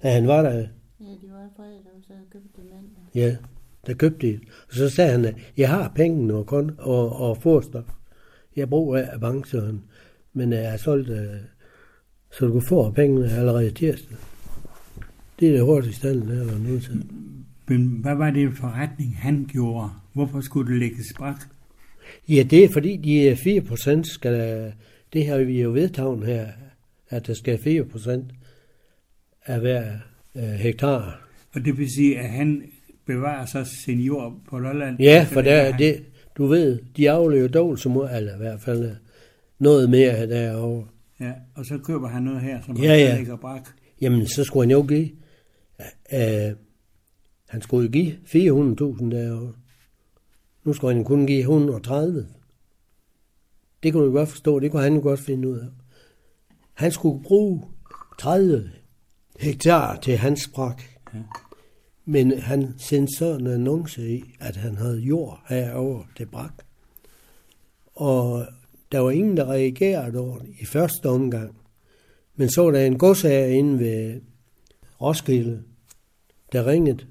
Da 0.02 0.10
han 0.10 0.26
var 0.28 0.42
der, 0.42 0.52
Ja, 1.00 1.04
de 1.04 1.30
var 1.30 1.48
fredag, 1.56 1.78
og 1.96 2.02
så 2.06 2.12
købte 2.32 2.48
de 2.56 2.62
mandag. 2.62 3.02
ja, 3.14 3.36
der 3.86 3.94
købte 3.94 4.26
de. 4.26 4.38
Og 4.68 4.74
så 4.74 4.88
sagde 4.88 5.10
han, 5.10 5.24
at 5.24 5.34
jeg 5.56 5.68
har 5.70 5.92
penge 5.94 6.34
og, 6.34 6.46
kun, 6.46 6.70
og, 6.78 7.16
og 7.20 7.36
forstof. 7.36 7.84
Jeg 8.56 8.68
bruger 8.68 8.98
af 8.98 9.20
banksøren, 9.20 9.82
men 10.32 10.52
jeg 10.52 10.70
har 10.70 10.76
solgt, 10.78 11.08
øh, 11.10 11.26
så 12.32 12.46
du 12.46 12.52
kan 12.52 12.62
få 12.68 12.90
pengene 12.90 13.30
allerede 13.32 13.70
tirsdag. 13.70 14.16
Det 15.40 15.48
er 15.48 15.52
det 15.52 15.62
hurtigste 15.64 16.08
anden, 16.10 16.28
eller 16.28 16.58
noget 16.58 16.82
til. 16.82 17.04
Men 17.68 17.86
hvad 17.88 18.14
var 18.14 18.30
det 18.30 18.52
forretning, 18.56 19.16
han 19.16 19.46
gjorde? 19.52 19.88
Hvorfor 20.12 20.40
skulle 20.40 20.72
det 20.72 20.80
lægges 20.80 21.06
brak? 21.16 21.40
Ja, 22.28 22.42
det 22.50 22.64
er 22.64 22.68
fordi, 22.72 22.96
de 22.96 23.28
er 23.28 23.36
4 23.36 23.60
procent 23.60 24.06
skal, 24.06 24.72
det 25.12 25.26
har 25.26 25.38
vi 25.38 25.62
jo 25.62 25.70
vedtaget 25.70 26.26
her, 26.26 26.48
at 27.08 27.26
der 27.26 27.34
skal 27.34 27.58
4 27.58 27.84
procent 27.84 28.24
af 29.46 29.60
hver 29.60 29.92
øh, 30.36 30.42
hektar. 30.42 31.28
Og 31.54 31.64
det 31.64 31.78
vil 31.78 31.90
sige, 31.90 32.18
at 32.18 32.28
han 32.28 32.62
bevarer 33.06 33.46
sig 33.46 33.66
senior 33.84 34.40
på 34.48 34.58
Lolland? 34.58 34.96
Ja, 35.00 35.10
Altså, 35.18 35.32
for 35.34 35.40
det 35.42 35.50
der, 35.50 35.62
han- 35.70 35.78
det, 35.78 36.04
du 36.36 36.46
ved, 36.46 36.78
de 36.96 37.10
aflever 37.10 37.48
dål 37.48 37.78
som 37.78 37.96
eller 37.96 38.34
i 38.34 38.38
hvert 38.38 38.60
fald 38.60 38.84
øh, 38.84 38.90
noget 39.58 39.90
mere 39.90 40.26
derovre. 40.28 40.86
Ja, 41.20 41.32
og 41.54 41.66
så 41.66 41.78
køber 41.78 42.08
han 42.08 42.22
noget 42.22 42.40
her, 42.40 42.60
som 42.66 42.76
Ja, 42.76 42.88
han 42.88 42.98
ja. 42.98 43.16
lægger 43.16 43.36
brak. 43.36 43.68
Jamen, 44.00 44.26
så 44.26 44.44
skulle 44.44 44.64
han 44.64 44.70
jo 44.70 44.82
give, 44.88 45.08
øh, 46.12 46.56
han 47.48 47.62
skulle 47.62 47.84
jo 47.86 47.90
give 47.92 48.12
400.000 48.24 49.10
derovre. 49.10 49.52
Nu 50.64 50.72
skulle 50.72 50.94
han 50.94 51.04
kun 51.04 51.26
give 51.26 51.40
130. 51.40 52.26
Det 53.82 53.92
kunne 53.92 54.06
du 54.06 54.12
godt 54.12 54.28
forstå, 54.28 54.60
det 54.60 54.70
kunne 54.70 54.82
han 54.82 54.94
jo 54.94 55.00
godt 55.00 55.20
finde 55.20 55.48
ud 55.48 55.58
af. 55.58 55.66
Han 56.74 56.92
skulle 56.92 57.22
bruge 57.22 57.62
30 58.18 58.70
hektar 59.40 59.96
til 59.96 60.16
hans 60.16 60.48
brak. 60.54 60.82
Ja. 61.14 61.18
Men 62.04 62.38
han 62.38 62.74
sendte 62.78 63.16
så 63.18 63.34
en 63.34 63.46
annonce 63.46 64.08
i, 64.10 64.24
at 64.40 64.56
han 64.56 64.76
havde 64.76 64.98
jord 64.98 65.42
herover 65.48 66.02
til 66.16 66.26
brak. 66.26 66.52
Og 67.94 68.46
der 68.92 68.98
var 68.98 69.10
ingen, 69.10 69.36
der 69.36 69.50
reagerede 69.50 70.18
over 70.18 70.38
det 70.38 70.48
i 70.60 70.64
første 70.64 71.06
omgang. 71.06 71.56
Men 72.36 72.50
så 72.50 72.62
var 72.62 72.70
der 72.70 72.86
en 72.86 72.98
godsager 72.98 73.46
inde 73.46 73.78
ved 73.78 74.20
Roskilde, 75.00 75.62
der 76.52 76.66
ringede. 76.66 77.06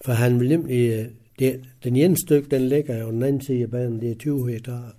For 0.00 0.12
han 0.12 0.40
ville 0.40 0.56
nemlig... 0.56 0.90
øh, 0.90 1.06
Det, 1.38 1.64
den 1.84 1.96
ene 1.96 2.16
stykke, 2.16 2.48
den 2.48 2.68
ligger 2.68 2.98
jo 2.98 3.10
den 3.10 3.22
anden 3.22 3.40
side 3.40 3.62
af 3.62 3.70
banen, 3.70 4.00
det 4.00 4.10
er 4.10 4.14
20 4.14 4.50
hektar. 4.50 4.94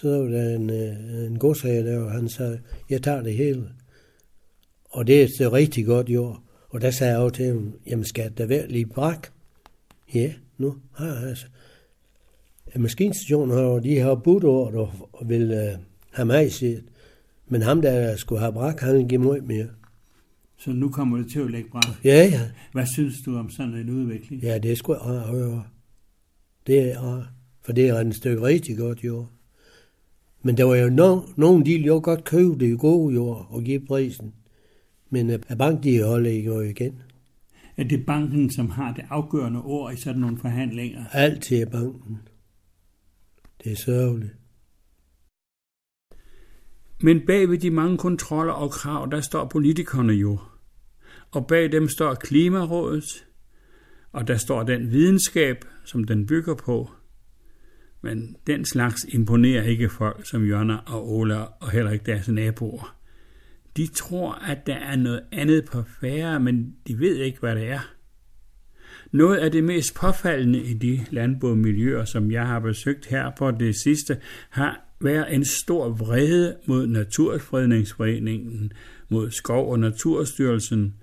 Så 0.00 0.08
var 0.08 0.28
der 0.28 0.56
en, 0.56 0.70
øh, 0.70 1.26
en 1.26 1.38
godsager 1.38 1.82
der, 1.82 1.98
og 1.98 2.12
han 2.12 2.28
sagde, 2.28 2.60
jeg 2.90 3.02
tager 3.02 3.22
det 3.22 3.34
hele. 3.34 3.68
Og 4.84 5.06
det 5.06 5.22
er 5.22 5.28
så 5.38 5.52
rigtig 5.52 5.86
godt 5.86 6.08
jord. 6.08 6.42
Og 6.68 6.80
der 6.80 6.90
sagde 6.90 7.12
jeg 7.12 7.20
jo 7.20 7.30
til 7.30 7.46
ham, 7.46 7.74
jamen 7.86 8.04
skal 8.04 8.32
der 8.38 8.46
være 8.46 8.68
lige 8.68 8.86
brak? 8.86 9.28
Ja, 10.14 10.32
nu 10.58 10.76
har 10.92 11.06
jeg 11.06 11.28
altså. 11.28 11.46
Maskinstationen 12.74 13.56
har 13.56 13.78
de 13.78 13.98
har 13.98 14.14
budt 14.14 14.44
over 14.44 14.90
og, 15.12 15.28
vil 15.28 15.50
øh, 15.50 15.78
have 16.10 16.26
mig 16.26 16.52
set. 16.52 16.84
Men 17.48 17.62
ham, 17.62 17.82
der 17.82 18.16
skulle 18.16 18.40
have 18.40 18.52
brak, 18.52 18.80
han 18.80 18.96
vil 18.96 19.08
give 19.08 19.20
meget 19.20 19.44
mere. 19.44 19.68
Så 20.58 20.70
nu 20.70 20.88
kommer 20.88 21.16
det 21.16 21.32
til 21.32 21.40
at 21.40 21.50
lægge 21.50 21.70
brak. 21.70 22.04
Ja, 22.04 22.28
ja. 22.32 22.50
Hvad 22.72 22.86
synes 22.86 23.14
du 23.24 23.36
om 23.36 23.50
sådan 23.50 23.74
en 23.74 23.90
udvikling? 23.90 24.42
Ja, 24.42 24.58
det 24.58 24.72
er 24.72 24.76
sgu 24.76 24.92
rart 24.92 25.16
at 25.16 25.28
høre. 25.28 25.64
Det 26.66 26.92
er 26.92 26.98
rart. 26.98 27.26
For 27.62 27.72
det 27.72 27.88
er 27.88 27.94
et 27.94 28.14
stykke 28.14 28.42
rigtig 28.42 28.78
godt 28.78 29.04
jord. 29.04 29.35
Men 30.46 30.56
der 30.56 30.64
var 30.64 30.76
jo 30.76 30.88
no, 30.88 31.20
nogen, 31.36 31.66
de 31.66 31.70
ville 31.70 31.86
jo 31.86 32.00
godt 32.02 32.24
købe 32.24 32.58
det 32.58 32.78
gode 32.78 33.14
jord 33.14 33.46
og 33.50 33.62
give 33.62 33.86
prisen. 33.86 34.34
Men 35.10 35.30
øh, 35.30 35.38
bank, 35.58 35.82
de 35.82 36.02
holder 36.02 36.30
ikke 36.30 36.54
jo 36.54 36.60
igen. 36.60 37.02
Er 37.76 37.84
det 37.84 38.06
banken, 38.06 38.50
som 38.50 38.70
har 38.70 38.94
det 38.94 39.04
afgørende 39.10 39.62
ord 39.62 39.92
i 39.92 39.96
sådan 39.96 40.20
nogle 40.20 40.38
forhandlinger? 40.38 41.04
Altid 41.12 41.62
er 41.62 41.70
banken. 41.70 42.18
Det 43.64 43.72
er 43.72 43.76
sørgeligt. 43.76 44.32
Men 47.02 47.26
bag 47.26 47.48
ved 47.48 47.58
de 47.58 47.70
mange 47.70 47.98
kontroller 47.98 48.52
og 48.52 48.70
krav, 48.70 49.08
der 49.10 49.20
står 49.20 49.48
politikerne 49.48 50.12
jo. 50.12 50.38
Og 51.30 51.46
bag 51.46 51.72
dem 51.72 51.88
står 51.88 52.14
Klimarådet, 52.14 53.26
og 54.12 54.28
der 54.28 54.36
står 54.36 54.62
den 54.62 54.90
videnskab, 54.90 55.64
som 55.84 56.04
den 56.04 56.26
bygger 56.26 56.54
på. 56.54 56.90
Men 58.02 58.36
den 58.46 58.64
slags 58.64 59.06
imponerer 59.08 59.62
ikke 59.62 59.88
folk 59.88 60.26
som 60.26 60.44
Jonna 60.44 60.76
og 60.86 61.12
Ola 61.12 61.44
og 61.60 61.70
heller 61.70 61.90
ikke 61.90 62.04
deres 62.06 62.28
naboer. 62.28 62.96
De 63.76 63.86
tror, 63.86 64.32
at 64.32 64.66
der 64.66 64.74
er 64.74 64.96
noget 64.96 65.22
andet 65.32 65.64
på 65.64 65.82
færre, 66.00 66.40
men 66.40 66.74
de 66.86 66.98
ved 66.98 67.16
ikke, 67.16 67.40
hvad 67.40 67.56
det 67.56 67.68
er. 67.68 67.92
Noget 69.12 69.36
af 69.36 69.52
det 69.52 69.64
mest 69.64 69.94
påfaldende 69.94 70.62
i 70.62 70.74
de 70.74 71.06
landbogmiljøer, 71.10 72.04
som 72.04 72.30
jeg 72.30 72.46
har 72.46 72.60
besøgt 72.60 73.06
her 73.06 73.30
på 73.38 73.50
det 73.50 73.76
sidste, 73.76 74.16
har 74.50 74.80
været 75.00 75.34
en 75.34 75.44
stor 75.44 75.88
vrede 75.88 76.56
mod 76.66 76.86
Naturfredningsforeningen, 76.86 78.72
mod 79.08 79.30
Skov- 79.30 79.70
og 79.70 79.78
Naturstyrelsen, 79.78 80.94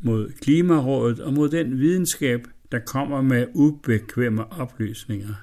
mod 0.00 0.32
Klimarådet 0.40 1.20
og 1.20 1.32
mod 1.32 1.48
den 1.48 1.78
videnskab, 1.78 2.40
der 2.72 2.78
kommer 2.78 3.22
med 3.22 3.46
ubekvemme 3.54 4.52
oplysninger. 4.52 5.34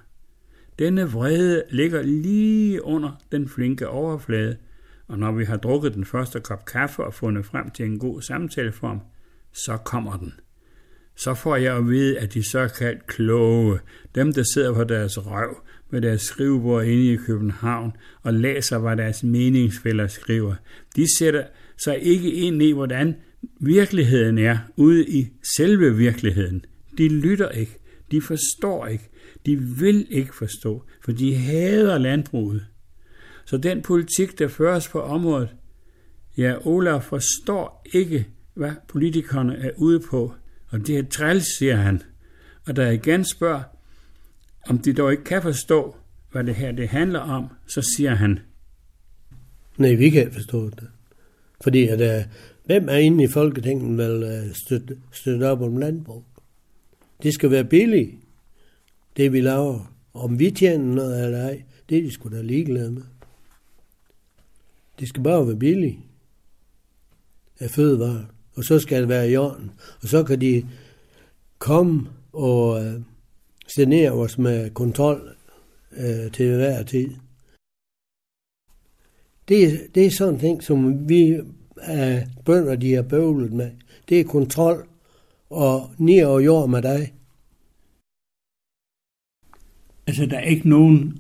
Denne 0.80 1.12
vrede 1.12 1.64
ligger 1.70 2.02
lige 2.02 2.84
under 2.84 3.22
den 3.32 3.50
flinke 3.50 3.88
overflade, 3.88 4.58
og 5.08 5.20
når 5.20 5.32
vi 5.32 5.46
har 5.46 5.58
drukket 5.58 5.94
den 5.94 6.06
første 6.06 6.40
kop 6.40 6.66
kaffe 6.66 7.04
og 7.04 7.14
fundet 7.14 7.46
frem 7.46 7.70
til 7.72 7.86
en 7.86 8.00
god 8.00 8.22
samtaleform, 8.22 9.00
så 9.54 9.78
kommer 9.78 10.18
den. 10.18 10.34
Så 11.16 11.34
får 11.34 11.56
jeg 11.56 11.78
at 11.78 11.88
vide, 11.88 12.20
at 12.20 12.34
de 12.34 12.50
såkaldt 12.50 13.08
kloge, 13.08 13.80
dem 14.16 14.34
der 14.34 14.44
sidder 14.54 14.74
på 14.74 14.84
deres 14.84 15.26
røv 15.26 15.64
med 15.90 16.02
deres 16.02 16.22
skrivebord 16.22 16.86
inde 16.86 17.14
i 17.14 17.16
København 17.16 17.92
og 18.22 18.34
læser, 18.34 18.78
hvad 18.78 18.98
deres 18.98 19.24
meningsfælder 19.24 20.08
skriver, 20.08 20.56
de 20.96 21.18
sætter 21.18 21.44
sig 21.78 22.00
ikke 22.00 22.34
ind 22.34 22.62
i, 22.62 22.72
hvordan 22.72 23.16
virkeligheden 23.60 24.38
er 24.38 24.58
ude 24.76 25.10
i 25.10 25.28
selve 25.58 25.96
virkeligheden. 25.96 26.66
De 26.98 27.08
lytter 27.08 27.50
ikke, 27.50 27.78
de 28.12 28.22
forstår 28.22 28.88
ikke, 28.88 29.10
de 29.46 29.56
vil 29.58 30.08
ikke 30.10 30.36
forstå, 30.36 30.84
for 31.04 31.12
de 31.12 31.36
hader 31.36 31.98
landbruget. 31.98 32.66
Så 33.46 33.58
den 33.58 33.82
politik, 33.82 34.40
der 34.40 34.48
føres 34.48 34.88
på 34.88 35.02
området, 35.02 35.56
ja, 36.38 36.68
Olaf 36.68 37.04
forstår 37.04 37.86
ikke, 37.94 38.28
hvad 38.54 38.72
politikerne 38.88 39.58
er 39.58 39.72
ude 39.78 40.00
på, 40.00 40.34
og 40.70 40.88
det 40.88 40.98
er 40.98 41.04
træls, 41.04 41.46
siger 41.58 41.76
han. 41.76 42.02
Og 42.68 42.76
da 42.76 42.84
jeg 42.84 42.94
igen 42.94 43.26
spørger, 43.26 43.64
om 44.70 44.78
de 44.78 44.94
dog 44.94 45.12
ikke 45.12 45.24
kan 45.24 45.42
forstå, 45.42 45.96
hvad 46.32 46.44
det 46.44 46.56
her 46.56 46.72
det 46.72 46.90
handler 46.90 47.20
om, 47.20 47.48
så 47.68 47.82
siger 47.82 48.16
han, 48.16 48.40
Nej, 49.78 49.94
vi 49.94 50.10
kan 50.10 50.22
ikke 50.22 50.34
forstå 50.34 50.70
det. 50.70 50.88
Fordi 51.64 51.88
at, 51.88 52.02
uh, 52.02 52.32
hvem 52.66 52.90
er 52.90 52.98
inde 52.98 53.24
i 53.24 53.28
Folketinget 53.28 53.98
vil 53.98 54.24
uh, 54.24 54.48
øh, 54.48 54.54
støtte, 54.54 54.98
støtte 55.12 55.44
op 55.44 55.62
om 55.62 55.78
landbrug? 55.78 56.24
Det 57.24 57.34
skal 57.34 57.52
være 57.52 57.66
billigt, 57.66 58.12
det 59.18 59.34
vi 59.34 59.42
laver. 59.42 59.94
Om 60.14 60.40
vi 60.40 60.52
tjener 60.52 60.96
noget 60.96 61.26
eller 61.26 61.44
ej, 61.44 61.64
det 61.90 61.98
er 61.98 62.02
de 62.02 62.12
sgu 62.12 62.30
da 62.30 62.42
ligeglade 62.42 62.92
med. 62.92 63.04
Det 65.00 65.08
skal 65.08 65.24
bare 65.24 65.48
være 65.48 65.56
billigt 65.56 65.98
af 67.60 67.70
fødevarer. 67.70 68.26
Og 68.56 68.64
så 68.64 68.80
skal 68.80 69.02
det 69.02 69.10
være 69.10 69.30
i 69.30 69.38
orden. 69.38 69.72
Og 70.02 70.08
så 70.08 70.24
kan 70.24 70.42
de 70.42 70.66
komme 71.58 72.10
og 72.34 72.86
øh, 72.86 73.02
genere 73.72 74.12
os 74.12 74.38
med 74.38 74.70
kontrol 74.70 75.36
øh, 75.92 76.32
til 76.32 76.56
hver 76.56 76.84
tid. 76.84 77.10
Det, 79.48 79.88
det 79.96 80.06
er 80.06 80.12
sådan 80.12 80.40
ting, 80.40 80.64
som 80.64 81.10
vi 81.10 81.30
øh, 81.90 82.22
bønder, 82.46 82.76
de 82.76 82.94
har 82.94 83.02
bøvlet 83.02 83.54
med. 83.54 83.72
Det 84.10 84.20
er 84.20 84.24
kontrol 84.24 84.88
og 85.50 85.90
ni 85.98 86.20
og 86.20 86.46
jord 86.46 86.70
med 86.70 86.82
dig. 86.82 87.14
Altså, 90.10 90.26
der 90.26 90.38
er 90.38 90.42
ikke 90.44 90.70
nogen, 90.70 91.20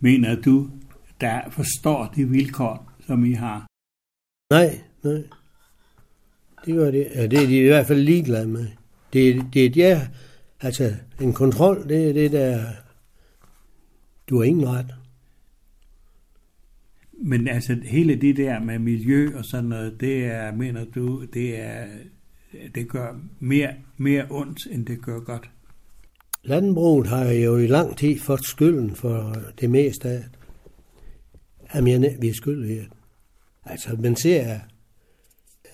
mener 0.00 0.40
du, 0.40 0.70
der 1.20 1.50
forstår 1.50 2.12
de 2.16 2.28
vilkår, 2.28 2.92
som 3.06 3.24
I 3.24 3.32
har. 3.32 3.66
Nej, 4.50 4.80
nej. 5.04 5.22
Det 6.66 6.74
gør 6.74 6.90
det. 6.90 7.08
Ja, 7.14 7.26
det 7.26 7.42
er 7.42 7.46
de 7.46 7.58
i 7.58 7.66
hvert 7.66 7.86
fald 7.86 8.00
ligeglade 8.00 8.48
med. 8.48 8.66
Det, 9.12 9.28
er- 9.30 9.44
det 9.54 9.64
er 9.66 9.70
ja, 9.76 10.08
altså 10.60 10.94
en 11.20 11.32
kontrol, 11.32 11.88
det 11.88 12.08
er 12.08 12.12
det 12.12 12.32
der, 12.32 12.64
du 14.28 14.36
har 14.38 14.44
ingen 14.44 14.68
ret. 14.68 14.94
Men 17.12 17.48
altså, 17.48 17.76
hele 17.84 18.16
det 18.16 18.36
der 18.36 18.60
med 18.60 18.78
miljø 18.78 19.38
og 19.38 19.44
sådan 19.44 19.64
noget, 19.68 20.00
det 20.00 20.24
er, 20.24 20.52
mener 20.54 20.84
du, 20.84 21.24
det 21.34 21.60
er, 21.60 21.86
det 22.74 22.88
gør 22.88 23.20
mere, 23.40 23.74
mere 23.96 24.26
ondt, 24.30 24.66
end 24.70 24.86
det 24.86 25.02
gør 25.02 25.20
godt. 25.20 25.50
Landbruget 26.44 27.06
har 27.06 27.24
jo 27.24 27.56
i 27.56 27.66
lang 27.66 27.96
tid 27.96 28.18
fået 28.18 28.44
skylden 28.44 28.96
for 28.96 29.36
det 29.60 29.70
meste 29.70 30.08
af 30.08 30.18
det. 30.18 30.38
Jamen, 31.74 32.06
vi 32.20 32.28
er 32.28 32.34
skyld 32.34 32.64
i 32.64 32.74
det. 32.74 32.88
Altså, 33.64 33.96
man 33.98 34.16
ser, 34.16 34.58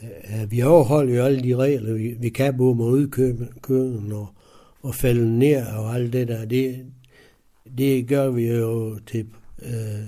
at 0.01 0.51
vi 0.51 0.63
overholder 0.63 1.15
jo 1.15 1.25
alle 1.25 1.43
de 1.43 1.57
regler, 1.57 1.95
vi, 1.95 2.17
vi 2.21 2.29
kan 2.29 2.57
både 2.57 2.75
med 2.75 2.85
udkøben 2.85 4.13
og, 4.13 4.29
og 4.83 4.95
falde 4.95 5.39
ned 5.39 5.67
og 5.67 5.95
alt 5.95 6.13
det 6.13 6.29
der. 6.29 6.45
Det, 6.45 6.87
det 7.79 8.09
gør 8.09 8.31
vi 8.31 8.49
jo 8.49 8.99
til, 9.07 9.29
øh, 9.63 10.07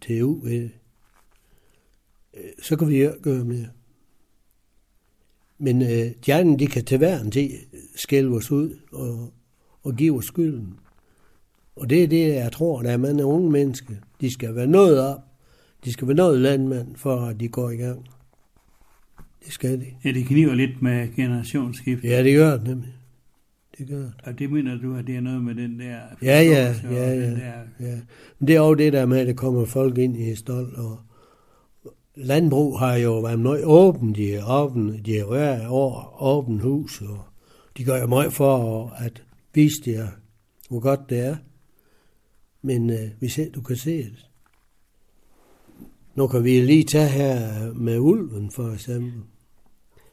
til 0.00 0.24
U. 0.24 0.48
Så 2.62 2.76
kan 2.76 2.88
vi 2.88 3.04
jo 3.04 3.12
gøre 3.22 3.44
mere. 3.44 3.68
Men 5.58 5.82
øh, 5.82 6.10
de 6.26 6.34
andre, 6.34 6.58
de 6.58 6.66
kan 6.66 6.84
til 6.84 6.98
hver 6.98 7.20
en 7.20 7.30
tid 7.30 7.50
skælde 7.96 8.36
os 8.36 8.50
ud 8.50 8.78
og, 8.92 9.32
og 9.88 9.94
give 9.94 10.18
os 10.18 10.24
skylden. 10.24 10.74
Og 11.76 11.90
det 11.90 12.02
er 12.02 12.08
det, 12.08 12.34
jeg 12.34 12.52
tror, 12.52 12.82
der 12.82 12.90
er 12.90 12.96
mange 12.96 13.24
unge 13.24 13.50
mennesker. 13.50 13.94
De 14.20 14.30
skal 14.30 14.54
være 14.54 14.66
noget 14.66 15.00
op. 15.00 15.20
De 15.84 15.92
skal 15.92 16.08
være 16.08 16.16
noget 16.16 16.40
landmand, 16.40 16.96
for 16.96 17.16
at 17.20 17.40
de 17.40 17.48
går 17.48 17.70
i 17.70 17.76
gang. 17.76 18.06
Det 19.44 19.52
skal 19.52 19.80
de. 19.80 19.86
Ja, 20.04 20.12
det 20.12 20.26
kniver 20.26 20.54
lidt 20.54 20.82
med 20.82 21.16
generationsskift. 21.16 22.04
Ja, 22.04 22.22
det 22.22 22.36
gør 22.36 22.56
det 22.56 22.66
nemlig. 22.66 22.94
Det 23.78 23.88
gør 23.88 23.98
det. 23.98 24.12
Og 24.24 24.38
det 24.38 24.52
mener 24.52 24.78
du, 24.78 24.96
at 24.96 25.06
det 25.06 25.16
er 25.16 25.20
noget 25.20 25.42
med 25.42 25.54
den 25.54 25.80
der... 25.80 25.98
Ja, 26.22 26.42
ja, 26.42 26.74
ja, 26.90 27.10
ja. 27.12 27.30
Der, 27.30 27.52
ja. 27.80 27.96
Men 28.38 28.48
det 28.48 28.56
er 28.56 28.60
også 28.60 28.74
det 28.74 28.92
der 28.92 29.06
med, 29.06 29.18
at 29.18 29.26
der 29.26 29.32
kommer 29.32 29.64
folk 29.64 29.98
ind 29.98 30.16
i 30.16 30.34
stol, 30.34 30.74
og 30.76 30.98
landbrug 32.14 32.78
har 32.78 32.94
jo 32.96 33.20
været 33.20 33.38
meget 33.38 33.64
åbent. 33.64 34.16
De 34.16 34.34
er 34.34 34.50
åbent, 34.50 35.06
de 35.06 35.18
er 35.18 35.24
hver 35.24 35.68
år 35.68 36.16
åbent 36.20 36.62
hus, 36.62 37.00
og 37.00 37.18
de 37.76 37.84
gør 37.84 38.00
jo 38.00 38.06
meget 38.06 38.32
for 38.32 38.88
at 38.98 39.22
viste 39.58 39.90
jer, 39.90 40.08
hvor 40.68 40.80
godt 40.80 41.10
det 41.10 41.18
er. 41.18 41.36
Men 42.62 42.90
øh, 42.90 43.10
hvis 43.18 43.38
ikke 43.38 43.52
du 43.52 43.62
kan 43.62 43.76
se 43.76 43.96
det. 44.02 44.30
Nu 46.14 46.26
kan 46.26 46.44
vi 46.44 46.60
lige 46.60 46.84
tage 46.84 47.08
her 47.08 47.72
med 47.72 47.98
ulven 47.98 48.50
for 48.50 48.72
eksempel. 48.72 49.22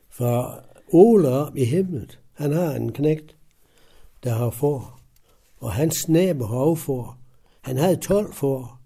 For 0.09 0.65
Ole 0.93 1.29
op 1.29 1.57
i 1.57 1.65
himlet, 1.65 2.19
han 2.33 2.51
har 2.51 2.75
en 2.75 2.91
knægt, 2.91 3.37
der 4.23 4.33
har 4.33 4.49
får. 4.49 4.99
Og 5.57 5.73
hans 5.73 6.09
nabo 6.09 6.45
har 6.45 6.57
også. 6.57 7.13
Han 7.61 7.77
havde 7.77 7.95
12 7.95 8.33
får. 8.33 8.81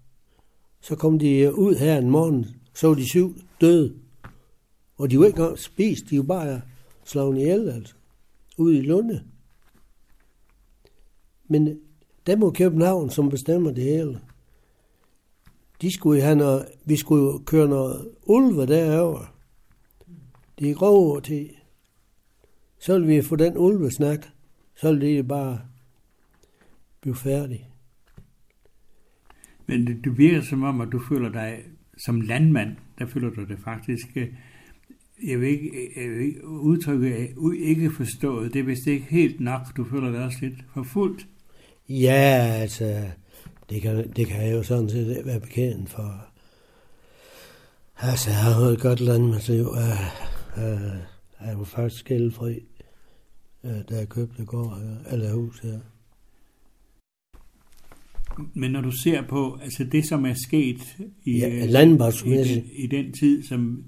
Så 0.80 0.96
kom 0.96 1.18
de 1.18 1.54
ud 1.54 1.74
her 1.74 1.98
en 1.98 2.10
morgen, 2.10 2.46
så 2.74 2.88
var 2.88 2.94
de 2.94 3.08
syv 3.08 3.36
døde. 3.60 3.94
Og 4.96 5.10
de 5.10 5.18
var 5.18 5.26
ikke 5.26 5.38
engang 5.38 5.58
spist, 5.58 6.10
de 6.10 6.16
var 6.18 6.24
bare 6.24 6.60
slået 7.04 7.38
ihjel, 7.38 7.68
altså. 7.68 7.94
Ude 8.58 8.78
i 8.78 8.80
Lunde. 8.80 9.24
Men 11.50 11.78
det 12.26 12.38
må 12.38 12.50
København, 12.50 13.10
som 13.10 13.30
bestemmer 13.30 13.70
det 13.70 13.84
hele. 13.84 14.20
De 15.82 15.92
skulle 15.92 16.22
have 16.22 16.36
noget, 16.36 16.66
vi 16.84 16.96
skulle 16.96 17.44
køre 17.44 17.68
noget 17.68 18.08
ulve 18.22 18.66
derover. 18.66 19.34
De 20.58 20.70
er 20.70 20.74
grove 20.74 21.20
til. 21.20 21.50
Så 22.78 22.92
ville 22.92 23.14
vi 23.14 23.22
få 23.22 23.36
den 23.36 23.56
ulvesnak. 23.56 24.26
Så 24.76 24.92
ville 24.92 25.16
det 25.16 25.28
bare 25.28 25.60
blive 27.00 27.14
færdig. 27.14 27.70
Men 29.66 29.86
det, 29.86 30.04
det 30.04 30.18
virker 30.18 30.42
som 30.42 30.62
om, 30.62 30.80
at 30.80 30.88
du 30.92 31.00
føler 31.08 31.32
dig 31.32 31.62
som 31.98 32.20
landmand, 32.20 32.76
der 32.98 33.06
føler 33.06 33.30
du 33.30 33.44
det 33.44 33.58
faktisk, 33.64 34.06
øh, 34.16 34.28
jeg 35.26 35.40
vil 35.40 35.48
ikke, 35.48 35.68
øh, 35.68 36.02
jeg 36.02 36.10
vil 36.10 36.20
ikke 36.20 36.46
udtrykke 36.46 37.08
øh, 37.08 37.56
ikke 37.58 37.90
forstået, 37.90 38.54
det 38.54 38.60
er 38.60 38.64
vist 38.64 38.86
ikke 38.86 39.06
helt 39.10 39.40
nok, 39.40 39.76
du 39.76 39.84
føler 39.84 40.12
dig 40.12 40.24
også 40.24 40.38
lidt 40.40 40.64
forfulgt. 40.74 41.28
Ja, 41.90 42.50
altså, 42.60 43.02
det 43.70 43.82
kan, 43.82 44.10
det 44.16 44.26
kan 44.26 44.46
jeg 44.46 44.52
jo 44.52 44.62
sådan 44.62 44.90
set 44.90 45.08
ikke 45.10 45.26
være 45.26 45.40
bekendt 45.40 45.90
for. 45.90 46.26
Altså, 47.98 48.30
jeg 48.30 48.38
har 48.38 48.64
jo 48.66 48.72
et 48.72 48.80
godt 48.80 49.00
landmandsliv. 49.00 49.68
Jeg, 49.76 50.10
jeg, 50.56 50.80
jeg 51.40 51.48
er 51.52 51.58
jo 51.58 51.64
faktisk 51.64 52.00
skældfri, 52.00 52.58
øh, 53.64 53.70
da 53.88 53.96
jeg 53.98 54.08
købte 54.08 54.44
gård 54.44 54.78
her, 54.82 55.12
eller 55.12 55.32
hus 55.34 55.58
her. 55.60 55.78
Men 58.54 58.70
når 58.70 58.80
du 58.80 58.90
ser 58.90 59.22
på 59.22 59.58
altså 59.62 59.84
det, 59.84 60.06
som 60.08 60.26
er 60.26 60.34
sket 60.34 60.96
i, 61.24 61.38
Ja, 61.38 61.48
øh, 61.48 61.64
i, 61.64 61.66
landbrugsmæssigt. 61.66 62.64
den, 62.64 62.70
i 62.74 62.86
den 62.86 63.12
tid, 63.12 63.42
som 63.42 63.84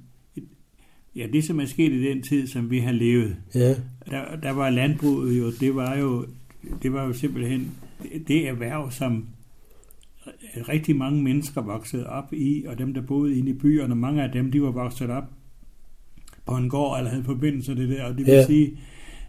ja, 1.16 1.26
det 1.32 1.44
som 1.44 1.60
er 1.60 1.66
sket 1.66 1.92
i 1.92 2.02
den 2.08 2.22
tid, 2.22 2.46
som 2.46 2.70
vi 2.70 2.78
har 2.78 2.92
levet, 2.92 3.36
Ja, 3.54 3.74
der, 4.10 4.36
der 4.42 4.50
var 4.50 4.70
landbruget 4.70 5.38
jo, 5.38 5.50
det 5.60 5.74
var 5.74 5.96
jo, 5.98 6.26
det 6.82 6.92
var 6.92 7.04
jo 7.06 7.12
simpelthen 7.12 7.70
det 8.28 8.48
erhverv, 8.48 8.90
som 8.90 9.26
rigtig 10.68 10.96
mange 10.96 11.22
mennesker 11.22 11.62
voksede 11.62 12.06
op 12.06 12.32
i, 12.32 12.64
og 12.68 12.78
dem, 12.78 12.94
der 12.94 13.00
boede 13.00 13.38
inde 13.38 13.50
i 13.50 13.54
byerne, 13.54 13.94
mange 13.94 14.22
af 14.22 14.32
dem, 14.32 14.50
de 14.50 14.62
var 14.62 14.70
vokset 14.70 15.10
op 15.10 15.24
på 16.46 16.56
en 16.56 16.68
gård, 16.68 16.98
eller 16.98 17.10
havde 17.10 17.24
forbindelse 17.24 17.74
til 17.74 17.76
det 17.88 17.96
der, 17.96 18.04
og 18.04 18.18
det 18.18 18.26
vil 18.26 18.34
Ja. 18.34 18.46
sige, 18.46 18.78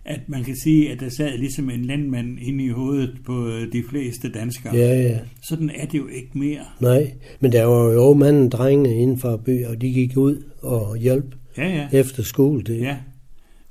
at 0.05 0.19
man 0.29 0.43
kan 0.43 0.55
sige, 0.63 0.91
at 0.91 0.99
der 0.99 1.09
sad 1.09 1.37
ligesom 1.37 1.69
en 1.69 1.85
landmand 1.85 2.39
inde 2.39 2.63
i 2.65 2.69
hovedet 2.69 3.17
på 3.25 3.49
de 3.73 3.83
fleste 3.89 4.31
danskere. 4.31 4.75
ja, 4.75 5.01
ja. 5.01 5.19
Sådan 5.41 5.69
er 5.75 5.85
det 5.85 5.97
jo 5.97 6.07
ikke 6.07 6.29
mere. 6.39 6.61
Nej, 6.79 7.11
men 7.39 7.51
der 7.51 7.65
var 7.65 7.91
jo 7.91 8.13
manden 8.13 8.49
drengene 8.49 8.95
inden 8.95 9.17
for 9.19 9.37
byen, 9.37 9.65
og 9.65 9.81
de 9.81 9.93
gik 9.93 10.17
ud 10.17 10.43
og 10.61 10.97
hjalp 10.97 11.35
Ja, 11.57 11.67
ja. 11.91 11.99
efter 11.99 12.23
skole. 12.23 12.63
Det. 12.63 12.79
Ja. 12.81 12.97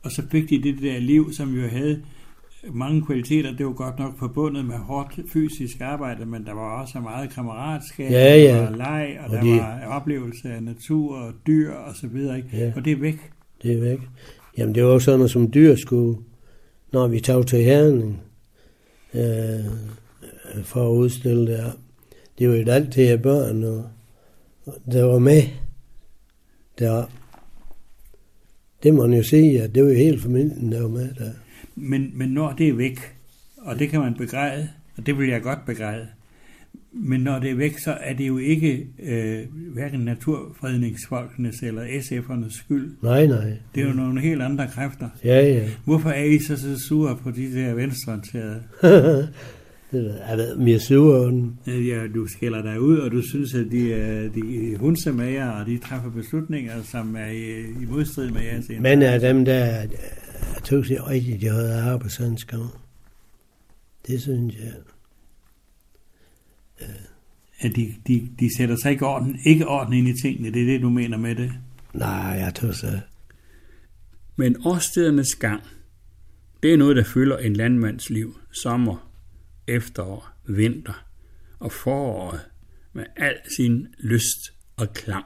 Og 0.03 0.11
så 0.13 0.23
fik 0.31 0.51
de 0.51 0.63
det 0.63 0.83
der 0.83 0.99
liv, 0.99 1.33
som 1.33 1.55
jo 1.55 1.69
havde 1.69 2.03
mange 2.73 3.03
kvaliteter. 3.07 3.57
Det 3.57 3.67
var 3.67 3.73
godt 3.73 3.99
nok 3.99 4.19
forbundet 4.19 4.65
med 4.65 4.75
hårdt 4.75 5.21
fysisk 5.33 5.81
arbejde, 5.81 6.27
men 6.27 6.45
der 6.47 6.53
var 6.55 6.81
også 6.81 7.01
meget 7.01 7.31
kammeratskab, 7.31 8.11
Ja, 8.11 8.37
ja. 8.37 8.57
der 8.57 8.71
var 8.71 8.77
leg, 8.77 9.17
og, 9.21 9.25
Og 9.25 9.31
der 9.31 9.41
de- 9.43 9.51
var 9.59 9.85
oplevelse 9.87 10.49
af 10.53 10.63
natur 10.63 11.17
og 11.17 11.33
dyr 11.47 11.71
og 11.73 11.97
så 11.97 12.07
videre. 12.07 12.37
Ikke? 12.37 12.49
Ja. 12.53 12.73
Og 12.77 12.85
det 12.85 12.93
er 12.93 12.97
væk. 12.97 13.31
Det 13.63 13.73
er 13.77 13.81
væk. 13.81 13.99
Jamen, 14.59 14.75
det 14.75 14.85
var 14.85 14.91
jo 14.91 14.99
sådan 14.99 15.19
noget 15.19 15.31
som 15.31 15.51
dyr 15.53 15.77
skulle, 15.77 16.19
når 16.93 17.09
vi 17.09 17.21
tog 17.21 17.47
til 17.47 17.63
Herning 17.65 18.21
øh, 19.15 19.65
for 20.65 20.91
at 20.93 20.97
udstille 20.97 21.47
det 21.47 21.57
her. 21.57 21.71
Det 22.39 22.49
var 22.49 22.55
jo 22.57 22.71
altid 22.71 23.09
af 23.09 23.23
børn, 23.23 23.65
og, 23.65 23.85
og 24.67 24.75
der 24.93 25.05
var 25.05 25.19
med 25.19 25.43
der. 26.79 27.05
Det 28.83 28.95
må 28.95 29.07
man 29.07 29.17
jo 29.17 29.23
sige, 29.23 29.63
at 29.63 29.75
det 29.75 29.83
var 29.83 29.89
jo 29.89 29.95
hele 29.97 30.21
familien, 30.21 30.73
der 30.73 30.81
var 30.83 30.89
med 30.89 31.15
der. 31.15 31.31
Men, 31.75 32.11
men 32.15 32.29
når 32.29 32.53
det 32.53 32.69
er 32.69 32.73
væk, 32.73 32.99
og 33.57 33.79
det 33.79 33.89
kan 33.89 34.01
man 34.01 34.15
begræde, 34.15 34.69
og 34.97 35.07
det 35.07 35.19
vil 35.19 35.29
jeg 35.29 35.43
godt 35.43 35.67
begræde, 35.67 36.07
men 36.93 37.21
når 37.21 37.39
det 37.39 37.51
er 37.51 37.55
væk, 37.55 37.79
så 37.79 37.97
er 38.01 38.15
det 38.15 38.29
jo 38.29 38.39
ikke 38.39 38.87
øh, 39.03 39.41
hverken 39.75 40.01
naturfredningsfolkenes 40.01 41.63
eller 41.63 41.83
SF'ernes 41.83 42.59
skyld. 42.65 42.91
Nej, 43.03 43.27
nej. 43.27 43.53
Det 43.75 43.83
er 43.83 43.89
jo 43.89 43.95
nogle 43.95 44.21
helt 44.21 44.43
andre 44.43 44.69
kræfter. 44.69 45.09
Ja, 45.25 45.47
ja. 45.47 45.69
Hvorfor 45.85 46.11
er 46.11 46.25
I 46.25 46.39
så, 46.39 46.57
så 46.57 46.79
sure 46.89 47.17
på 47.17 47.31
de 47.31 47.55
der 47.55 47.75
venstreorienterede? 47.75 48.63
Det 49.93 50.75
er 50.75 50.79
sur 50.79 51.17
over 51.17 51.31
den. 51.31 51.59
Øh, 51.67 51.89
Ja, 51.89 52.01
du 52.15 52.27
skælder 52.27 52.63
dig 52.63 52.81
ud, 52.81 52.99
og 52.99 53.13
du 53.13 53.23
synes, 53.23 53.55
at 53.55 53.67
de 53.71 53.93
er, 53.93 54.29
de 54.29 54.73
er 54.73 54.79
hunsemager, 54.79 55.51
og 55.51 55.67
de 55.67 55.79
træffer 55.79 56.11
beslutninger, 56.11 56.73
som 56.83 57.17
er 57.17 57.27
i, 57.27 57.61
i 57.61 57.87
modstrid 57.91 58.31
med 58.31 58.43
jeres 58.43 58.65
Men 58.81 59.03
af 59.03 59.21
dem 59.21 59.45
der, 59.45 59.83
jeg 60.63 60.69
tog 60.69 60.87
sig 60.87 61.07
rigtigt, 61.07 61.41
de 61.41 61.49
havde 61.49 61.83
arbejdshandsker. 61.83 62.81
Det 64.07 64.23
synes 64.23 64.55
jeg. 64.55 64.73
at 67.59 67.77
de, 67.77 67.95
de, 68.07 68.29
de 68.41 68.57
sætter 68.57 68.77
sig 68.77 68.91
ikke 68.91 69.07
orden, 69.07 69.39
ikke 69.45 69.69
orden 69.69 69.93
ind 69.93 70.09
i 70.09 70.23
tingene. 70.23 70.51
Det 70.51 70.63
er 70.63 70.67
det, 70.67 70.83
du 70.83 70.91
mener 70.91 71.19
med 71.19 71.35
det. 71.35 71.53
Nej, 71.95 72.09
jeg 72.09 72.55
tror 72.55 72.73
så. 72.73 73.01
Men 74.37 74.57
årstedernes 74.67 75.35
gang, 75.35 75.63
det 76.63 76.73
er 76.73 76.77
noget, 76.77 76.97
der 76.97 77.05
fylder 77.05 77.39
en 77.39 77.57
landmands 77.57 78.11
liv. 78.11 78.39
Sommer, 78.53 79.13
efterår, 79.67 80.29
vinter 80.49 81.07
og 81.59 81.73
foråret 81.73 82.41
med 82.93 83.05
al 83.17 83.37
sin 83.57 83.87
lyst 83.99 84.53
og 84.77 84.93
klang. 84.95 85.25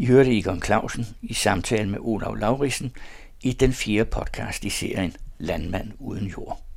I 0.00 0.06
hørte 0.06 0.38
Egon 0.38 0.62
Clausen 0.62 1.06
i 1.22 1.34
samtale 1.34 1.90
med 1.90 1.98
Olav 2.00 2.36
Lauritsen 2.36 2.92
i 3.42 3.52
den 3.52 3.72
fjerde 3.72 4.10
podcast 4.10 4.64
i 4.64 4.70
serien 4.70 5.16
Landmand 5.38 5.92
uden 5.98 6.26
jord. 6.26 6.69